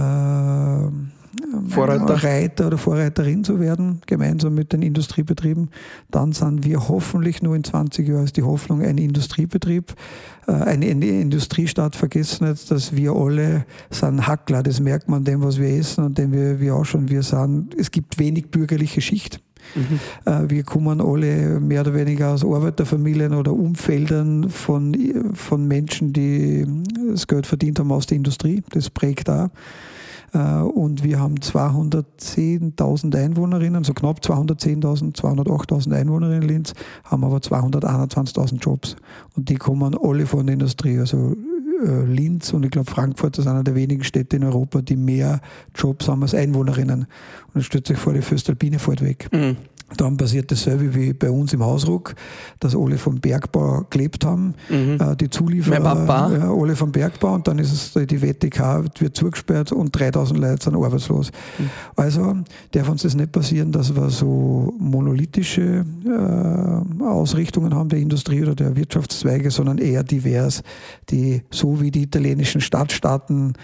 [1.69, 2.23] Vorreiter.
[2.23, 5.71] Reiter oder Vorreiterin zu werden, gemeinsam mit den Industriebetrieben.
[6.11, 9.95] Dann sind wir hoffentlich nur in 20 Jahren ist die Hoffnung ein Industriebetrieb,
[10.47, 11.97] äh, eine Industriestadt.
[11.97, 14.63] Vergessen nicht, dass wir alle sind Hackler.
[14.63, 17.09] Das merkt man an dem, was wir essen und dem wir, wir auch schon.
[17.09, 19.41] Wir sind, es gibt wenig bürgerliche Schicht.
[20.25, 24.97] Äh, Wir kommen alle mehr oder weniger aus Arbeiterfamilien oder Umfeldern von,
[25.35, 26.67] von Menschen, die
[27.11, 28.63] das Geld verdient haben aus der Industrie.
[28.71, 29.51] Das prägt da.
[30.33, 36.73] Und wir haben 210.000 Einwohnerinnen, so knapp 210.000, 208.000 Einwohner in Linz,
[37.05, 38.97] haben aber 221.000 Jobs.
[39.37, 40.99] Und die kommen alle von der Industrie.
[40.99, 41.37] Also
[41.83, 45.41] äh, Linz und ich glaube Frankfurt ist einer der wenigen Städte in Europa, die mehr
[45.75, 47.07] Jobs haben als Einwohnerinnen.
[47.55, 49.29] Und dann stellt sich vor, die Föstalpine fährt weg.
[49.33, 49.57] Mhm.
[49.97, 52.15] Dann passiert dasselbe wie bei uns im Hausruck,
[52.61, 56.33] dass alle vom Bergbau gelebt haben, äh, die Zulieferer, Mein Papa.
[56.33, 60.65] ja, alle vom Bergbau und dann ist es die WTK wird zugesperrt und 3000 Leute
[60.65, 61.31] sind arbeitslos.
[61.97, 62.37] Also
[62.71, 68.55] darf uns das nicht passieren, dass wir so monolithische äh, Ausrichtungen haben der Industrie oder
[68.55, 70.63] der Wirtschaftszweige, sondern eher divers,
[71.11, 73.55] die so wie die italienischen Stadtstaaten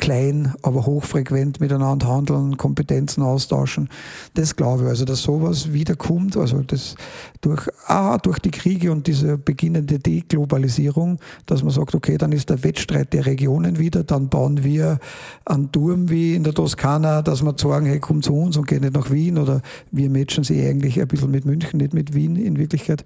[0.00, 3.90] klein, aber hochfrequent miteinander handeln, Kompetenzen austauschen.
[4.34, 6.96] Das glaube ich, also dass sowas wiederkommt, also das
[7.42, 12.48] durch, ah, durch die Kriege und diese beginnende Deglobalisierung, dass man sagt, okay, dann ist
[12.48, 14.98] der Wettstreit der Regionen wieder, dann bauen wir
[15.44, 18.80] einen Turm wie in der Toskana, dass wir sagen, hey, komm zu uns und geh
[18.80, 19.60] nicht nach Wien oder
[19.90, 23.04] wir matchen sie eigentlich ein bisschen mit München, nicht mit Wien in Wirklichkeit.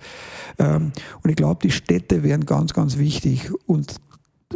[0.60, 3.96] Ähm, und ich glaube, die Städte wären ganz, ganz wichtig und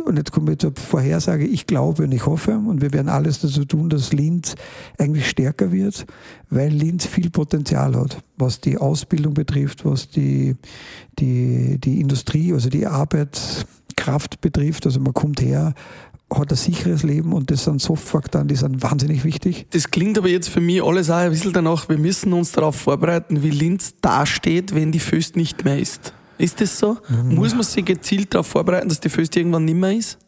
[0.05, 3.41] und jetzt kommen wir zur Vorhersage, ich glaube und ich hoffe, und wir werden alles
[3.41, 4.55] dazu tun, dass Linz
[4.99, 6.07] eigentlich stärker wird,
[6.51, 10.57] weil Linz viel Potenzial hat, was die Ausbildung betrifft, was die,
[11.19, 14.87] die, die Industrie, also die Arbeitskraft betrifft.
[14.87, 15.75] Also man kommt her,
[16.33, 19.67] hat ein sicheres Leben und das sind Softfaktoren, die sind wahnsinnig wichtig.
[19.71, 22.77] Das klingt aber jetzt für mich alles auch ein bisschen danach, wir müssen uns darauf
[22.77, 26.13] vorbereiten, wie Linz dasteht, wenn die Föst nicht mehr ist.
[26.39, 26.97] Ist das so?
[27.09, 27.35] Mhm.
[27.35, 30.19] Muss man sich gezielt darauf vorbereiten, dass die Föst irgendwann nicht mehr ist?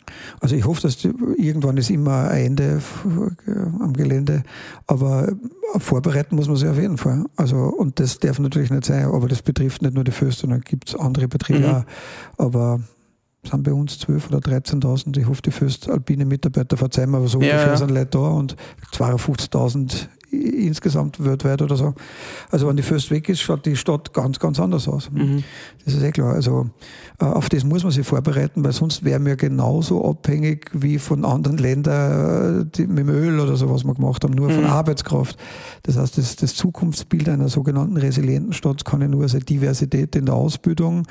[0.40, 2.82] Also ich hoffe, dass die, irgendwann ist immer ein Ende
[3.78, 4.42] am Gelände,
[4.88, 5.32] aber
[5.78, 7.24] vorbereiten muss man sich auf jeden Fall.
[7.36, 10.62] Also und das darf natürlich nicht sein, aber das betrifft nicht nur die Föst, sondern
[10.62, 11.74] gibt es andere Betriebe mhm.
[11.74, 11.84] auch.
[12.36, 12.80] Aber
[13.48, 15.18] sind bei uns 12.000 oder 13.000.
[15.18, 17.76] Ich hoffe, die Föst alpine Mitarbeiter verzeihen mir, aber so ja, ungefähr ja.
[17.76, 18.56] sind Leute da und
[18.92, 21.94] 52.000 insgesamt weltweit oder so.
[22.50, 25.10] Also wenn die First weg ist, schaut die Stadt ganz, ganz anders aus.
[25.10, 25.42] Mhm.
[25.84, 26.34] Das ist eh klar.
[26.34, 26.70] Also
[27.20, 31.24] äh, auf das muss man sich vorbereiten, weil sonst wären wir genauso abhängig wie von
[31.24, 34.54] anderen Ländern äh, die, mit dem Öl oder so, was wir gemacht haben, nur mhm.
[34.54, 35.36] von Arbeitskraft.
[35.82, 40.26] Das heißt, das, das Zukunftsbild einer sogenannten resilienten Stadt kann ja nur sein Diversität in
[40.26, 41.06] der Ausbildung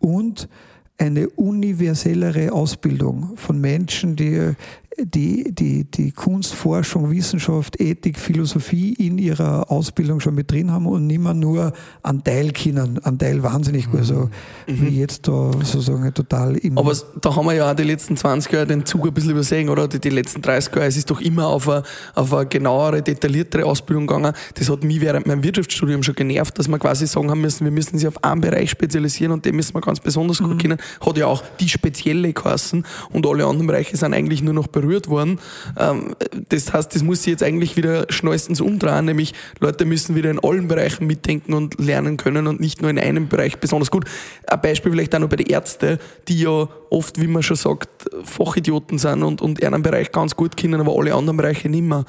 [0.00, 0.48] und
[0.96, 4.52] eine universellere Ausbildung von Menschen, die
[4.98, 10.86] die, die, die Kunst, Forschung, Wissenschaft, Ethik, Philosophie in ihrer Ausbildung schon mit drin haben
[10.86, 14.30] und nicht mehr nur einen Teil kennen, einen Teil wahnsinnig gut, also
[14.66, 14.80] mhm.
[14.80, 18.52] wie jetzt da sozusagen total im Aber da haben wir ja auch die letzten 20
[18.52, 19.88] Jahre den Zug ein bisschen übersehen, oder?
[19.88, 21.82] Die, die letzten 30 Jahre, es ist doch immer auf eine,
[22.14, 24.32] auf eine genauere, detailliertere Ausbildung gegangen.
[24.54, 27.72] Das hat mich während meinem Wirtschaftsstudium schon genervt, dass wir quasi sagen haben müssen, wir
[27.72, 30.58] müssen sich auf einen Bereich spezialisieren und den müssen wir ganz besonders gut mhm.
[30.58, 30.78] kennen.
[31.04, 34.83] Hat ja auch die spezielle Kassen und alle anderen Bereiche sind eigentlich nur noch berührt
[34.86, 35.38] berührt worden.
[35.78, 36.14] Ähm,
[36.48, 40.38] das heißt, das muss sich jetzt eigentlich wieder schnellstens umdrehen, nämlich Leute müssen wieder in
[40.38, 44.04] allen Bereichen mitdenken und lernen können und nicht nur in einem Bereich besonders gut.
[44.46, 47.88] Ein Beispiel vielleicht auch noch bei den Ärzten, die ja oft, wie man schon sagt,
[48.24, 52.04] Fachidioten sind und, und einen Bereich ganz gut kennen, aber alle anderen Bereiche nicht mehr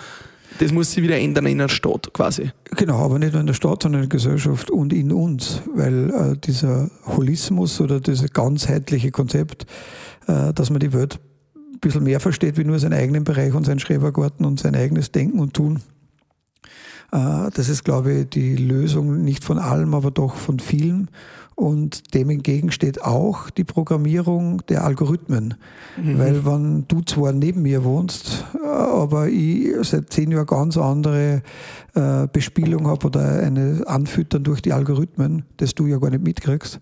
[0.59, 2.51] das muss sich wieder ändern in der Stadt quasi.
[2.71, 6.09] Genau, aber nicht nur in der Stadt, sondern in der Gesellschaft und in uns, weil
[6.11, 9.65] äh, dieser Holismus oder dieses ganzheitliche Konzept,
[10.27, 11.19] äh, dass man die Welt
[11.75, 15.11] ein bisschen mehr versteht wie nur seinen eigenen Bereich und seinen Schrebergarten und sein eigenes
[15.11, 15.81] Denken und Tun.
[17.11, 21.09] Äh, das ist, glaube ich, die Lösung nicht von allem, aber doch von vielen.
[21.55, 25.53] Und dem entgegen steht auch die Programmierung der Algorithmen.
[25.95, 26.19] Mhm.
[26.19, 31.43] Weil wenn du zwar neben mir wohnst, äh, aber ich seit zehn Jahren ganz andere
[31.93, 36.81] äh, Bespielung habe oder eine Anfüttern durch die Algorithmen, das du ja gar nicht mitkriegst,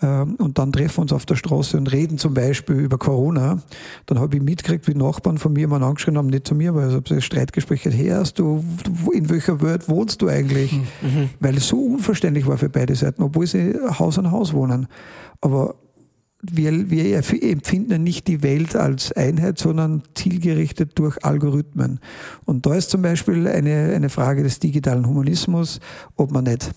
[0.00, 3.62] und dann treffen wir uns auf der Straße und reden zum Beispiel über Corona,
[4.06, 7.00] dann habe ich mitgekriegt, wie Nachbarn von mir mal angeschrieben haben, nicht zu mir, weil
[7.00, 8.62] das Streitgespräch hat, hey, hast du,
[9.12, 10.72] in welcher Welt wohnst du eigentlich?
[10.72, 10.78] Mhm.
[11.02, 11.30] mhm.
[11.40, 14.86] Weil es so unverständlich war für beide Seiten, obwohl sie Haus an Haus wohnen.
[15.40, 15.74] Aber
[16.40, 21.98] wir, wir empfinden nicht die Welt als Einheit, sondern zielgerichtet durch Algorithmen.
[22.44, 25.80] Und da ist zum Beispiel eine, eine Frage des digitalen Humanismus,
[26.14, 26.70] ob man nicht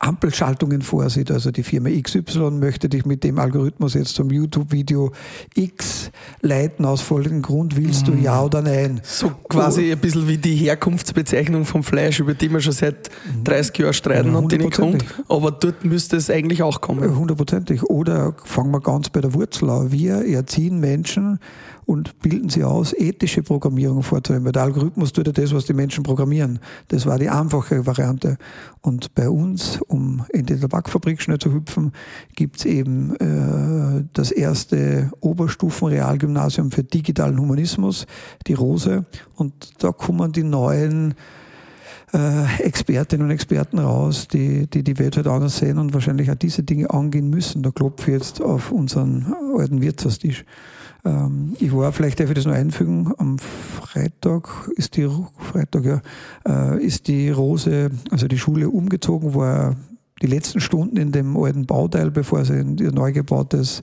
[0.00, 1.30] Ampelschaltungen vorsieht.
[1.30, 5.12] Also die Firma XY möchte dich mit dem Algorithmus jetzt zum YouTube-Video
[5.54, 6.84] X leiten.
[6.84, 8.12] Aus folgendem Grund willst mhm.
[8.12, 9.00] du ja oder nein.
[9.04, 13.10] So quasi ein bisschen wie die Herkunftsbezeichnung vom Fleisch, über die wir schon seit
[13.44, 15.04] 30 Jahren streiten und die nicht kommt.
[15.28, 17.16] Aber dort müsste es eigentlich auch kommen.
[17.16, 17.82] Hundertprozentig.
[17.84, 19.92] Oder fangen wir ganz bei der Wurzel an.
[19.92, 21.38] Wir erziehen Menschen
[21.86, 24.46] und bilden sie aus, ethische Programmierung vorzunehmen.
[24.46, 26.58] Weil der Algorithmus tut ja das, was die Menschen programmieren.
[26.88, 28.38] Das war die einfache Variante.
[28.80, 31.92] Und bei uns, um in die Tabakfabrik schnell zu hüpfen,
[32.34, 38.06] gibt's eben äh, das erste Oberstufenrealgymnasium für digitalen Humanismus,
[38.46, 39.04] die Rose.
[39.34, 41.14] Und da kommen die neuen
[42.14, 46.36] äh, Expertinnen und Experten raus, die, die die Welt halt anders sehen und wahrscheinlich auch
[46.36, 47.62] diese Dinge angehen müssen.
[47.62, 50.44] Da klopfe ich jetzt auf unseren alten Wirtshaustisch.
[51.04, 56.00] Ähm, ich war, vielleicht darf ich das noch einfügen, am Freitag ist die, Freitag, ja,
[56.46, 59.76] äh, ist die Rose, also die Schule umgezogen, war
[60.22, 63.82] die letzten Stunden in dem alten Bauteil, bevor sie in ihr neu gebautes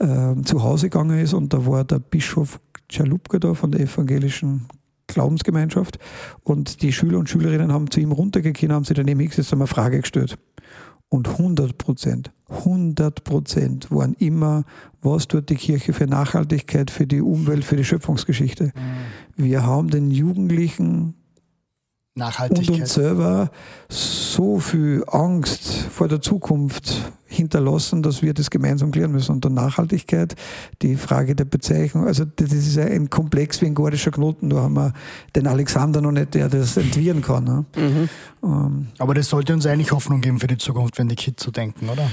[0.00, 4.66] äh, Zuhause gegangen ist und da war der Bischof Chalupka da von der evangelischen
[5.06, 5.98] Glaubensgemeinschaft
[6.42, 9.66] und die Schüler und Schülerinnen haben zu ihm runtergekehrt, haben sie daneben hingesetzt und eine
[9.66, 10.38] Frage gestellt.
[11.08, 14.64] Und 100 Prozent, 100 Prozent waren immer,
[15.00, 18.66] was tut die Kirche für Nachhaltigkeit, für die Umwelt, für die Schöpfungsgeschichte.
[18.66, 18.72] Mhm.
[19.36, 21.14] Wir haben den Jugendlichen
[22.14, 23.50] und uns selber
[23.88, 29.32] so viel Angst vor der Zukunft hinterlassen, dass wir das gemeinsam klären müssen.
[29.32, 30.34] Und der Nachhaltigkeit,
[30.82, 34.56] die Frage der Bezeichnung, also das ist ja ein Komplex wie ein gordischer Knoten, da
[34.56, 34.92] haben wir
[35.34, 37.44] den Alexander noch nicht, der das entwirren kann.
[37.44, 37.64] Ne?
[37.76, 38.08] Mhm.
[38.42, 41.50] Ähm, Aber das sollte uns eigentlich Hoffnung geben für die Zukunft, wenn die Kids so
[41.50, 42.10] denken, oder?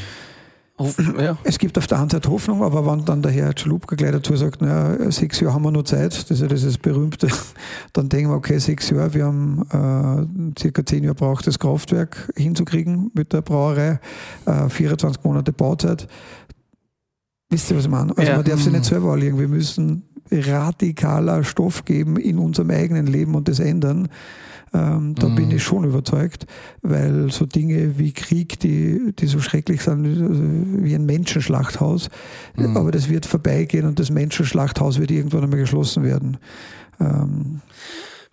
[1.19, 1.37] Ja.
[1.43, 4.35] Es gibt auf der einen Seite Hoffnung, aber wenn dann der Herr Schalupka gleich dazu
[4.35, 7.27] sagt, naja, sechs Jahre haben wir noch Zeit, das ist ja dieses berühmte,
[7.93, 12.31] dann denken wir, okay, sechs Jahre, wir haben äh, circa zehn Jahre braucht das Kraftwerk
[12.35, 13.99] hinzukriegen mit der Brauerei,
[14.45, 16.07] äh, 24 Monate Bauzeit.
[17.49, 18.17] Wisst ihr, was ich meine?
[18.17, 18.37] Also ja.
[18.37, 23.35] man darf sich nicht selber anlegen, wir müssen radikaler Stoff geben in unserem eigenen Leben
[23.35, 24.07] und das ändern.
[24.73, 25.35] Ähm, da mhm.
[25.35, 26.45] bin ich schon überzeugt,
[26.81, 30.43] weil so Dinge wie Krieg, die, die so schrecklich sind, also
[30.83, 32.09] wie ein Menschenschlachthaus,
[32.55, 32.77] mhm.
[32.77, 36.37] aber das wird vorbeigehen und das Menschenschlachthaus wird irgendwann einmal geschlossen werden.
[36.99, 37.61] Ähm,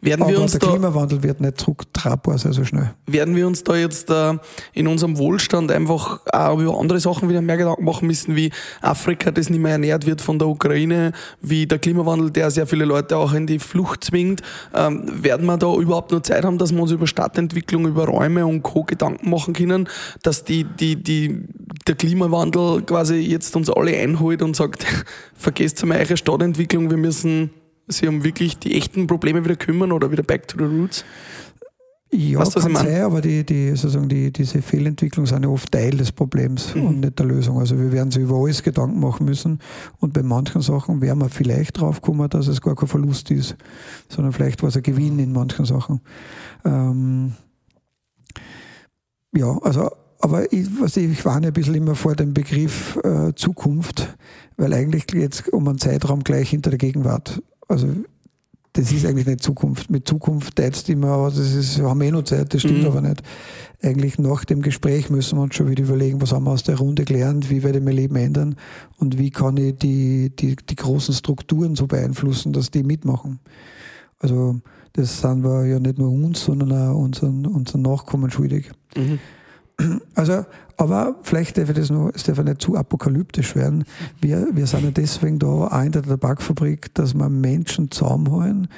[0.00, 2.92] werden Aber wir uns der da, Klimawandel wird nicht zurücktragbar sein so schnell.
[3.06, 4.34] Werden wir uns da jetzt äh,
[4.74, 9.30] in unserem Wohlstand einfach auch über andere Sachen wieder mehr Gedanken machen müssen, wie Afrika,
[9.30, 13.16] das nicht mehr ernährt wird von der Ukraine, wie der Klimawandel, der sehr viele Leute
[13.16, 14.42] auch in die Flucht zwingt.
[14.74, 18.46] Ähm, werden wir da überhaupt noch Zeit haben, dass wir uns über Stadtentwicklung, über Räume
[18.46, 18.84] und Co.
[18.84, 19.88] Gedanken machen können,
[20.22, 21.40] dass die, die, die,
[21.86, 24.84] der Klimawandel quasi jetzt uns alle einholt und sagt,
[25.34, 27.50] vergesst mal eure Stadtentwicklung, wir müssen
[27.88, 31.04] sich um wirklich die echten Probleme wieder kümmern oder wieder back to the roots?
[32.12, 35.90] Ja, weißt, kann sein, aber die, die, sozusagen die, diese Fehlentwicklungen sind ja oft Teil
[35.90, 36.86] des Problems mhm.
[36.86, 37.58] und nicht der Lösung.
[37.58, 39.58] Also wir werden sich über alles Gedanken machen müssen
[39.98, 43.56] und bei manchen Sachen werden wir vielleicht drauf kommen, dass es gar kein Verlust ist,
[44.08, 46.00] sondern vielleicht war es ein Gewinn in manchen Sachen.
[46.64, 47.32] Ähm,
[49.36, 53.34] ja, also aber ich, was ich, ich warne ein bisschen immer vor dem Begriff äh,
[53.34, 54.16] Zukunft,
[54.56, 57.42] weil eigentlich geht es um einen Zeitraum gleich hinter der Gegenwart.
[57.68, 57.88] Also
[58.76, 59.90] das ist eigentlich nicht Zukunft.
[59.90, 62.86] Mit Zukunft tätst immer, aber das ist, wir haben eh noch Zeit, das stimmt mhm.
[62.86, 63.22] aber nicht.
[63.82, 66.76] Eigentlich nach dem Gespräch müssen wir uns schon wieder überlegen, was haben wir aus der
[66.76, 68.56] Runde gelernt, wie werde ich mein Leben ändern
[68.98, 73.38] und wie kann ich die, die, die großen Strukturen so beeinflussen, dass die mitmachen.
[74.18, 74.60] Also
[74.92, 78.70] das sind wir ja nicht nur uns, sondern auch unseren, unseren Nachkommen schuldig.
[78.94, 79.18] Mhm.
[80.14, 80.44] Also,
[80.78, 83.84] aber vielleicht darf das noch, es darf nicht zu apokalyptisch werden.
[84.20, 88.68] Wir, wir sind ja deswegen da auch in der Tabakfabrik, dass wir Menschen zusammenholen,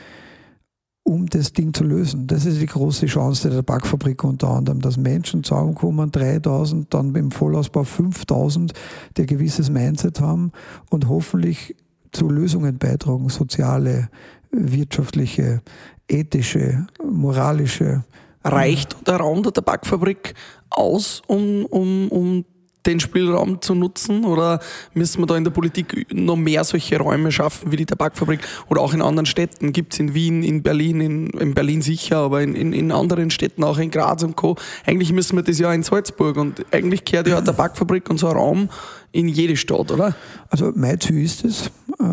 [1.05, 2.26] um das Ding zu lösen.
[2.26, 7.30] Das ist die große Chance der Tabakfabrik unter anderem, dass Menschen zusammenkommen, 3000, dann im
[7.30, 8.72] Vollausbau 5000,
[9.16, 10.53] die ein gewisses Mindset haben
[10.90, 11.76] und hoffentlich
[12.12, 14.09] zu Lösungen beitragen, soziale,
[14.51, 15.62] wirtschaftliche,
[16.09, 18.05] ethische, moralische,
[18.45, 20.34] reicht der Raum der Tabakfabrik
[20.70, 22.45] aus, um, um, um
[22.86, 24.24] den Spielraum zu nutzen?
[24.24, 24.61] Oder
[24.95, 28.41] müssen wir da in der Politik noch mehr solche Räume schaffen wie die Tabakfabrik?
[28.68, 29.72] Oder auch in anderen Städten?
[29.72, 33.30] Gibt es in Wien, in Berlin, in, in Berlin sicher, aber in, in, in, anderen
[33.30, 34.57] Städten, auch in Graz und Co.
[34.86, 38.28] Eigentlich müssen wir das ja in Salzburg und eigentlich kehrt ja eine Tabakfabrik und so
[38.28, 38.70] ein Raum
[39.13, 40.15] in jede Stadt, oder?
[40.51, 41.71] Also mein Ziel ist es.
[41.99, 42.05] Äh,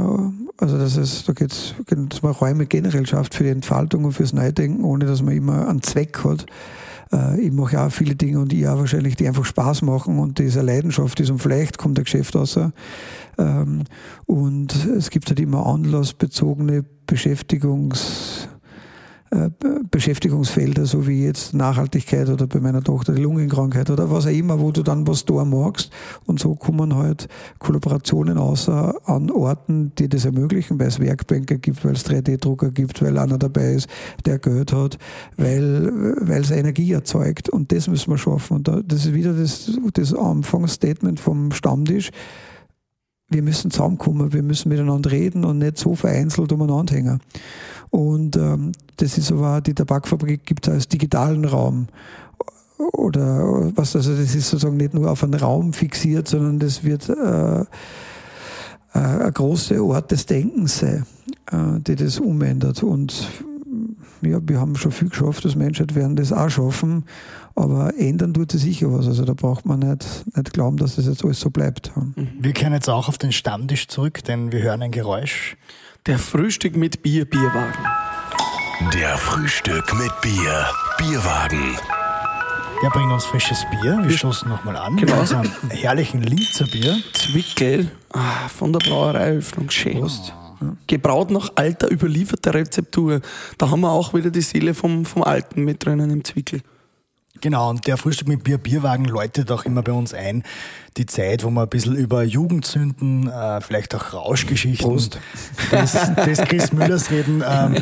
[0.58, 4.14] also das ist, da geht es, dass man Räume generell schafft für die Entfaltung und
[4.14, 6.46] fürs Neudenken, ohne dass man immer einen Zweck hat.
[7.12, 10.40] Äh, ich mache auch viele Dinge und ich auch wahrscheinlich, die einfach Spaß machen und
[10.40, 12.58] diese Leidenschaft ist und vielleicht kommt der Geschäft raus.
[13.38, 13.84] Ähm,
[14.26, 18.48] und es gibt halt immer anlassbezogene Beschäftigungs-
[19.92, 24.60] Beschäftigungsfelder, so wie jetzt Nachhaltigkeit oder bei meiner Tochter die Lungenkrankheit oder was auch immer,
[24.60, 25.92] wo du dann was da magst.
[26.26, 27.28] Und so kommen halt
[27.60, 33.02] Kollaborationen außer an Orten, die das ermöglichen, weil es Werkbänke gibt, weil es 3D-Drucker gibt,
[33.02, 33.90] weil einer dabei ist,
[34.26, 34.98] der Geld hat,
[35.38, 37.50] weil, weil es Energie erzeugt.
[37.50, 38.58] Und das müssen wir schaffen.
[38.58, 42.12] Und das ist wieder das, das Anfangsstatement vom Stammtisch
[43.30, 47.20] wir müssen zusammenkommen, wir müssen miteinander reden und nicht so vereinzelt umeinander hängen.
[47.90, 51.88] Und ähm, das ist aber, die Tabakfabrik gibt es als digitalen Raum.
[52.78, 57.10] Oder was, also das ist sozusagen nicht nur auf einen Raum fixiert, sondern das wird
[57.10, 57.66] äh, äh,
[58.94, 61.06] ein großer Ort des Denkens sein,
[61.52, 62.84] äh, die das umändert.
[62.84, 63.30] Und
[64.22, 67.06] ja, wir haben schon viel geschafft, als Menschheit werden das auch schaffen,
[67.56, 69.08] aber ändern tut sich sicher was.
[69.08, 71.92] Also da braucht man nicht, nicht glauben, dass das jetzt alles so bleibt.
[72.16, 75.56] Wir kehren jetzt auch auf den Stammtisch zurück, denn wir hören ein Geräusch.
[76.06, 77.74] Der Frühstück mit Bier, Bierwagen.
[78.94, 80.66] Der Frühstück mit Bier,
[80.98, 81.78] Bierwagen.
[82.84, 84.00] Ja, bringen uns frisches Bier.
[84.04, 84.98] Wir stoßen nochmal an.
[84.98, 85.22] Genau.
[85.22, 86.98] Mit einem herrlichen Linzer Bier.
[87.14, 89.70] Zwickel ah, von der Brauereiöffnung.
[89.70, 90.00] Schön.
[90.00, 90.34] Prost.
[90.88, 93.22] Gebraut nach alter, überlieferter Rezeptur.
[93.58, 96.62] Da haben wir auch wieder die Seele vom, vom Alten mit drinnen im Zwickel.
[97.42, 100.44] Genau, und der Frühstück mit Bier, Bierwagen läutet auch immer bei uns ein.
[100.98, 105.20] Die Zeit, wo wir ein bisschen über Jugendsünden, äh, vielleicht auch Rauschgeschichten Prost.
[105.72, 105.92] des,
[106.26, 107.44] des Chris Müllers reden.
[107.48, 107.76] Ähm,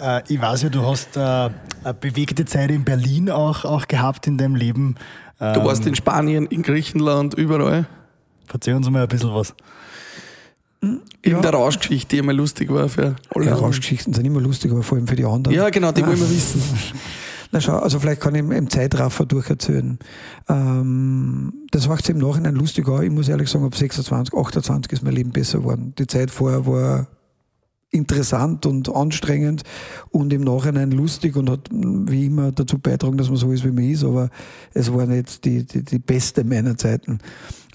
[0.00, 1.52] äh, ich weiß ja, du hast äh, eine
[1.98, 4.96] bewegte Zeit in Berlin auch, auch gehabt in deinem Leben.
[5.40, 7.86] Ähm, Du warst in Spanien, in Griechenland, überall.
[8.46, 9.54] Verzeih uns mal ein bisschen was.
[11.22, 13.46] In der Rauschgeschichte, die immer lustig war für alle.
[13.46, 13.54] Ja.
[13.54, 15.56] Rauschgeschichten sind immer lustig, aber vor allem für die anderen.
[15.56, 16.62] Ja, genau, die wollen wir wissen.
[17.52, 19.98] Na schau, also vielleicht kann ich im, Zeitraffer durcherzählen.
[20.48, 23.00] Ähm, das macht es im Nachhinein lustig auch.
[23.00, 25.94] Ich muss ehrlich sagen, ab 26, 28 ist mein Leben besser geworden.
[25.98, 27.08] Die Zeit vorher war
[27.90, 29.62] interessant und anstrengend
[30.10, 33.70] und im Nachhinein lustig und hat wie immer dazu beitragen, dass man so ist, wie
[33.70, 34.30] man ist, aber
[34.74, 37.18] es war nicht die, die, die beste meiner Zeiten.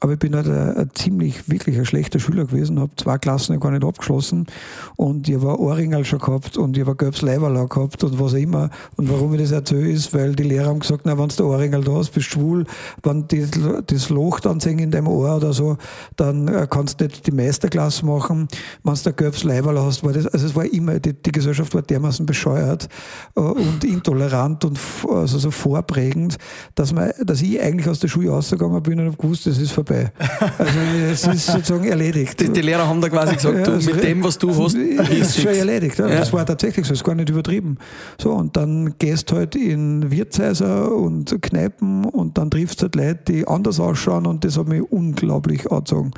[0.04, 3.60] Aber ich bin halt ein, ein ziemlich, wirklich ein schlechter Schüler gewesen, habe zwei Klassen
[3.60, 4.47] gar nicht abgeschlossen
[4.95, 8.34] und ich habe Ohrringel schon gehabt und ich habe ein gelbes Leiberl gehabt und was
[8.34, 8.72] auch immer.
[8.97, 11.84] Und warum ich das erzähle, ist, weil die Lehrer haben gesagt, na, wenn du Ohrringel
[11.84, 12.66] da hast, bist du schwul,
[13.04, 13.45] wenn die,
[13.86, 15.78] das Loch dann sehen in deinem Ohr oder so,
[16.16, 18.47] dann äh, kannst du nicht die Meisterklasse machen.
[18.84, 21.76] Wenn du ein gelbes Leiberl hast, war das, also es war immer, die, die Gesellschaft
[21.76, 22.89] war dermaßen bescheuert
[23.36, 26.38] äh, und intolerant und also so vorprägend,
[26.74, 29.70] dass, man, dass ich eigentlich aus der Schule rausgegangen bin und habe gewusst, das ist
[29.92, 30.12] vorbei.
[30.58, 30.80] Also
[31.12, 32.39] es ist sozusagen erledigt.
[32.39, 34.76] Die, die Lehrer haben da quasi gesagt, Ja, du, also, mit dem, was du hast,
[34.76, 36.00] ist ist schon erledigt.
[36.00, 36.08] Ja.
[36.08, 37.78] Das war tatsächlich so, ist gar nicht übertrieben.
[38.20, 43.48] So, und dann gehst halt in Wirtshäuser und Kneipen und dann triffst halt Leute, die
[43.48, 46.12] anders ausschauen und das hat mich unglaublich angezogen.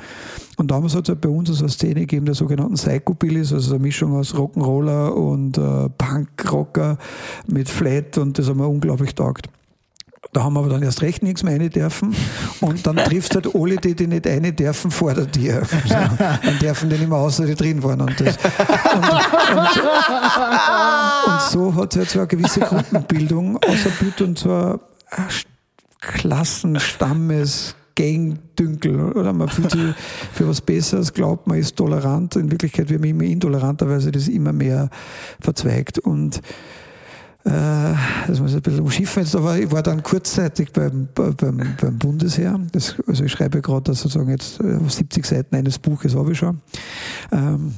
[0.56, 3.74] Und damals hat es halt bei uns so eine Szene gegeben, der sogenannten Psychobillies, also
[3.74, 6.96] eine Mischung aus Rock'n'Roller und äh, Punkrocker
[7.48, 9.48] mit Flat und das hat mir unglaublich taugt.
[10.34, 12.14] Da haben wir aber dann erst recht nichts mehr rein dürfen.
[12.60, 15.62] Und dann triffst halt alle, die, die nicht rein dürfen, vor der Tür.
[15.64, 18.00] So, dann dürfen die nicht mehr außer die drin waren.
[18.00, 18.36] Und, das,
[18.94, 19.04] und,
[19.56, 19.82] und,
[21.26, 24.80] und so hat es halt so eine gewisse Gruppenbildung außerbiet und ein
[26.00, 29.32] Klassen, Stammes, Gang-Dünkel, oder?
[29.32, 29.94] Man fühlt sich
[30.32, 32.34] für was Besseres, glaubt man ist tolerant.
[32.34, 34.90] In Wirklichkeit wird man immer intoleranter, weil sich das immer mehr
[35.40, 36.00] verzweigt.
[36.00, 36.40] Und
[37.44, 41.98] das muss ich ein bisschen umschiffen jetzt, aber ich war dann kurzzeitig beim, beim, beim
[41.98, 42.58] Bundesheer.
[42.72, 46.60] Das, also ich schreibe gerade sozusagen jetzt äh, 70 Seiten eines Buches habe ich schon.
[47.32, 47.74] Ähm,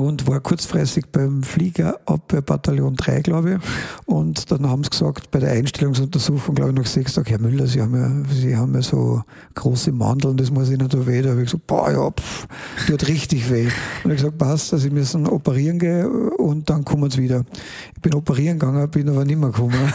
[0.00, 4.06] und war kurzfristig beim Fliegerabwehrbataillon 3, glaube ich.
[4.06, 7.66] Und dann haben sie gesagt, bei der Einstellungsuntersuchung, glaube ich, nach sechs Tagen, Herr Müller,
[7.66, 9.22] Sie haben ja, Sie haben ja so
[9.54, 11.20] große Mandeln, das muss Ihnen da weh.
[11.20, 12.48] Da habe ich gesagt, boah, ja, pff,
[12.86, 13.64] tut richtig weh.
[13.64, 16.06] Und ich habe gesagt, passt, also Sie müssen operieren gehen
[16.38, 17.44] und dann kommen Sie wieder.
[17.94, 19.74] Ich bin operieren gegangen, bin aber nicht mehr gekommen.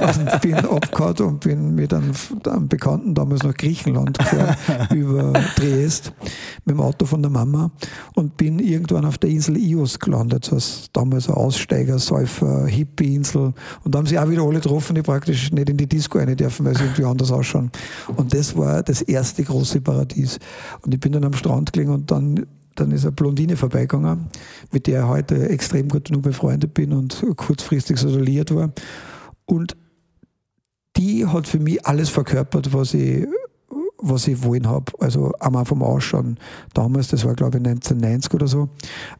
[0.00, 2.12] und bin abgehauen und bin mit einem,
[2.46, 4.56] einem Bekannten damals nach Griechenland gefahren,
[4.94, 6.14] über Triest,
[6.64, 7.70] mit dem Auto von der Mama
[8.14, 13.52] und bin irgendwann auf der Insel Ios gelandet, als damals ein Aussteiger, Säufer, Hippie-Insel.
[13.82, 16.36] Und da haben sie auch wieder alle getroffen, die praktisch nicht in die Disco rein
[16.36, 17.70] dürfen, weil sie irgendwie anders ausschauen.
[18.16, 20.38] Und das war das erste große Paradies.
[20.82, 24.26] Und ich bin dann am Strand gelegen und dann dann ist eine Blondine vorbeigegangen,
[24.72, 28.72] mit der ich heute extrem gut nur befreundet bin und kurzfristig sozialisiert war.
[29.46, 29.76] Und
[30.96, 33.26] die hat für mich alles verkörpert, was ich,
[34.04, 34.92] was ich wollen habe.
[35.00, 36.38] Also einmal vom Ausschauen.
[36.74, 38.68] Damals, das war glaube ich 1990 oder so,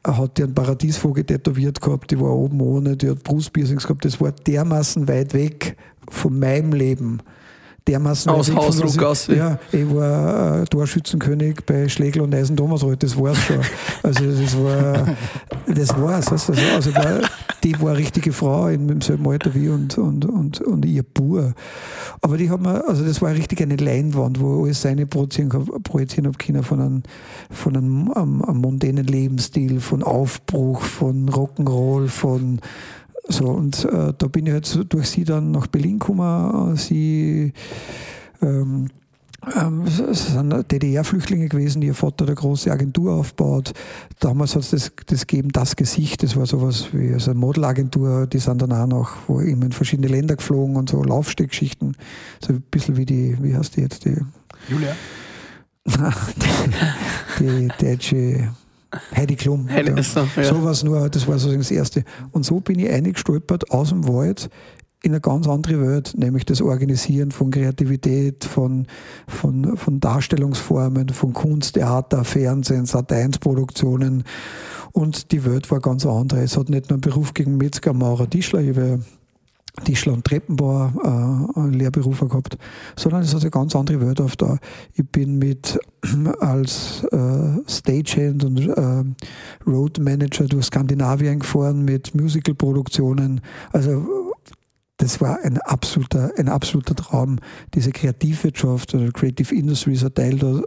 [0.06, 4.04] hat die einen Paradiesvogel tätowiert gehabt, die war oben ohne, die hat Brustpiercings gehabt.
[4.04, 5.76] Das war dermaßen weit weg
[6.08, 7.20] von meinem Leben.
[7.86, 9.36] Dermaßen Aus was Hausruck ich-.
[9.36, 13.60] Ja, ich war äh, Torschützenkönig bei Schlegel und Eisen Thomasreuth, das war's schon.
[14.02, 15.16] Also das war,
[15.66, 16.32] das war's.
[16.32, 17.20] Also, also war,
[17.62, 21.02] die war eine richtige Frau in, im selben Alter wie und, und, und, und ihr
[21.02, 21.52] Bur.
[22.22, 25.50] Aber die haben wir, also das war richtig eine Leinwand, wo alles seine projizieren,
[25.82, 27.02] projizieren habe können von einem,
[27.50, 32.60] von einem, einem, einem mondänen Lebensstil, von Aufbruch, von Rock'n'Roll, von
[33.26, 36.76] so, und äh, da bin ich halt durch sie dann nach Berlin gekommen.
[36.76, 37.52] Sie
[38.42, 38.88] ähm,
[39.54, 43.72] ähm, sind DDR-Flüchtlinge gewesen, ihr Vater eine große Agentur aufbaut.
[44.20, 48.26] Damals hat es das, das gegeben, das Gesicht, das war sowas wie also eine Modelagentur,
[48.26, 51.96] die sind dann auch noch wo immer in verschiedene Länder geflogen und so Laufsteggeschichten.
[52.44, 54.16] So ein bisschen wie die, wie heißt die jetzt, die,
[54.68, 54.94] Julia?
[57.38, 58.50] die, die deutsche
[59.16, 59.68] Heidi Klum.
[59.68, 60.02] Heidi- ja.
[60.02, 60.44] so, ja.
[60.44, 62.04] so was nur, das war sozusagen das Erste.
[62.32, 64.50] Und so bin ich eingestolpert aus dem Wald
[65.02, 68.86] in eine ganz andere Welt, nämlich das Organisieren von Kreativität, von,
[69.28, 74.24] von, von Darstellungsformen, von Kunst, Theater, Fernsehen, Sat1-Produktionen.
[74.92, 76.40] Und die Welt war ganz andere.
[76.40, 78.98] Es hat nicht nur einen Beruf gegen Metzger, Maurer, Tischler, ich habe ja
[79.82, 80.92] Tischler und Treppenbauer
[81.56, 82.56] äh, einen Lehrberufer gehabt,
[82.96, 84.58] sondern es hat eine ganz andere Welt auf da.
[84.94, 85.78] Ich bin mit
[86.40, 89.04] als äh, Stagehand und äh,
[89.66, 93.40] Road Manager durch Skandinavien gefahren mit Musical-Produktionen.
[93.72, 94.34] Also
[94.98, 97.40] das war ein absoluter, ein absoluter Traum,
[97.74, 100.62] diese Kreativwirtschaft oder Creative Industries ein Teil da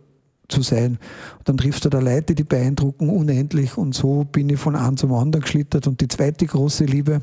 [0.49, 0.97] zu sein.
[1.39, 4.97] Und dann triffst du da Leute, die beeindrucken unendlich und so bin ich von einem
[4.97, 7.21] zum anderen geschlittert und die zweite große Liebe,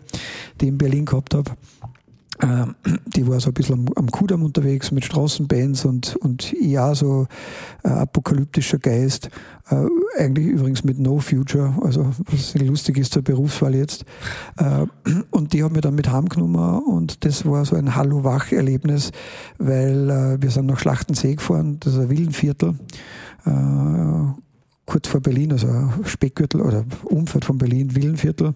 [0.61, 1.53] die ich in Berlin gehabt habe,
[3.07, 7.27] die war so ein bisschen am, am Kudamm unterwegs mit Straßenbands und, und ja, so
[7.85, 9.31] äh, apokalyptischer Geist.
[9.71, 9.87] Äh,
[10.19, 14.05] eigentlich übrigens mit No Future, also was lustig ist zur Berufswahl jetzt.
[14.59, 14.87] Äh,
[15.31, 19.13] und die haben wir dann mit heimgenommen und das war so ein Hallo-Wach-Erlebnis,
[19.59, 22.75] weil äh, wir sind nach Schlachtensee gefahren, das ist ein Villenviertel
[23.47, 24.44] äh,
[24.87, 25.69] kurz vor Berlin, also
[26.05, 28.55] Speckgürtel oder Umfeld von Berlin, Villenviertel.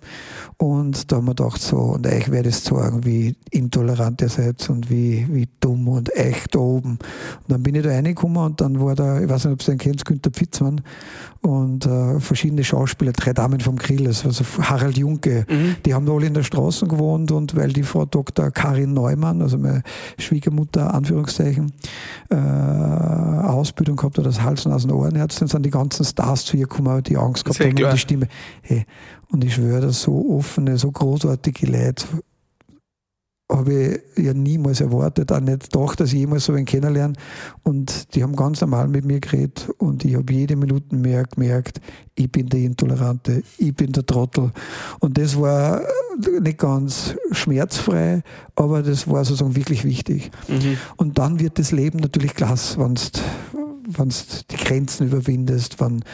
[0.59, 4.69] Und da haben wir gedacht, so, und euch werde ich sagen, wie intolerant ihr seid
[4.69, 6.93] und wie, wie dumm und echt da oben.
[6.93, 9.75] Und dann bin ich da reingekommen und dann war da, ich weiß nicht, ob ihr
[9.75, 10.83] den kennt, Günther Pfitzmann
[11.41, 15.77] und äh, verschiedene Schauspieler, drei Damen vom Grill, also Harald Junke, mhm.
[15.87, 18.51] die haben da alle in der Straße gewohnt und weil die Frau Dr.
[18.51, 19.83] Karin Neumann, also meine
[20.19, 21.73] Schwiegermutter, Anführungszeichen,
[22.29, 22.35] äh,
[23.59, 27.17] Ausbildung gehabt hat als Hals-, Nasen-, Ohrenärztin, sind die ganzen Stars zu ihr gekommen, die
[27.17, 28.29] Angst gehabt haben um die Stimme.
[28.63, 28.87] Hey,
[29.31, 32.07] und ich schwöre, so offene, so großartige Leute
[33.51, 37.15] habe ich ja niemals erwartet, auch nicht gedacht, dass ich jemals so einen kennenlerne.
[37.63, 41.81] Und die haben ganz normal mit mir geredet und ich habe jede Minute mehr gemerkt,
[42.15, 44.53] ich bin der Intolerante, ich bin der Trottel.
[45.01, 45.83] Und das war
[46.41, 48.23] nicht ganz schmerzfrei,
[48.55, 50.31] aber das war sozusagen wirklich wichtig.
[50.49, 50.77] Mhm.
[50.97, 52.97] Und dann wird das Leben natürlich klasse, wenn
[53.91, 54.15] wenn du
[54.51, 56.05] die Grenzen überwindest, wenn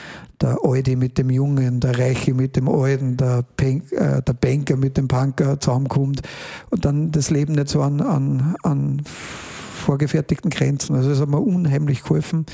[0.40, 4.76] der Alte mit dem Jungen, der Reiche mit dem Alten, der, Pen äh, der Banker
[4.76, 6.22] mit dem Punker zusammenkommt
[6.70, 10.94] und dann das Leben nicht so an, an, an vorgefertigten Grenzen.
[10.94, 12.46] Also es hat mir unheimlich geholfen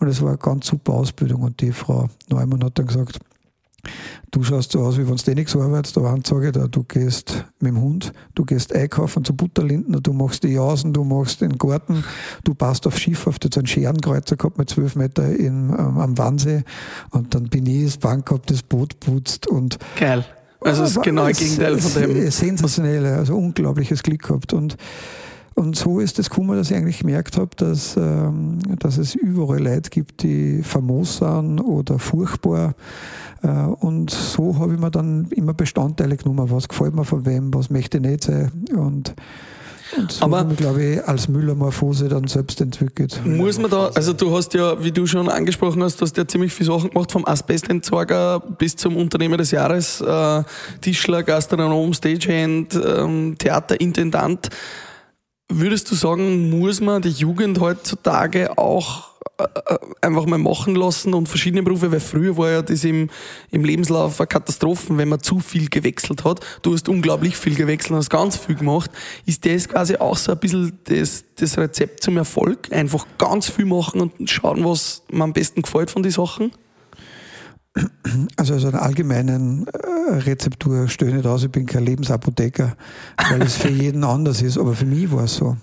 [0.00, 3.20] und es war eine ganz super Ausbildung und die Frau Neumann hat dann gesagt,
[4.30, 7.44] Du schaust so aus, wie wenn du eh nichts arbeitest, aber sage da, du gehst
[7.60, 11.56] mit dem Hund, du gehst einkaufen zu Butterlinden, du machst die Jausen, du machst den
[11.56, 12.04] Garten,
[12.42, 16.18] du passt auf Schiff, auf so einen Scherenkreuzer gehabt mit zwölf Meter in, ähm, am
[16.18, 16.64] Wannsee
[17.10, 20.24] und dann bin ich das Bank gehabt, das Boot putzt und Geil.
[20.60, 22.30] Also das genaue Gegenteil von dem.
[22.30, 24.76] Sensationell, also unglaubliches Glück gehabt und
[25.54, 29.62] und so ist es gekommen, dass ich eigentlich gemerkt habe, dass, ähm, dass es überall
[29.62, 32.74] Leute gibt, die famos sind oder furchtbar
[33.44, 37.52] äh, und so habe ich mir dann immer Bestandteile genommen, was gefällt mir von wem,
[37.52, 38.50] was möchte ich nicht sein.
[38.74, 39.14] Und,
[39.96, 43.20] und so Aber habe ich, glaube ich, als Müllermorphose dann selbst entwickelt.
[43.24, 46.26] Muss man da, also du hast ja, wie du schon angesprochen hast, du hast ja
[46.26, 50.42] ziemlich viele Sachen gemacht, vom Asbestentsorger bis zum Unternehmer des Jahres, äh,
[50.80, 54.48] Tischler, Gastronom, Stagehand, ähm, Theaterintendant.
[55.50, 59.44] Würdest du sagen, muss man die Jugend heutzutage auch äh,
[60.00, 63.10] einfach mal machen lassen und verschiedene Berufe, weil früher war ja das im,
[63.50, 66.40] im Lebenslauf eine Katastrophe, wenn man zu viel gewechselt hat.
[66.62, 68.90] Du hast unglaublich viel gewechselt und hast ganz viel gemacht.
[69.26, 72.72] Ist das quasi auch so ein bisschen das, das Rezept zum Erfolg?
[72.72, 76.52] Einfach ganz viel machen und schauen, was mir am besten gefällt von den Sachen?
[78.36, 82.76] Also, also eine allgemeinen äh, Rezeptur stelle ich nicht aus, ich bin kein Lebensapotheker,
[83.30, 85.56] weil es für jeden anders ist, aber für mich war es so.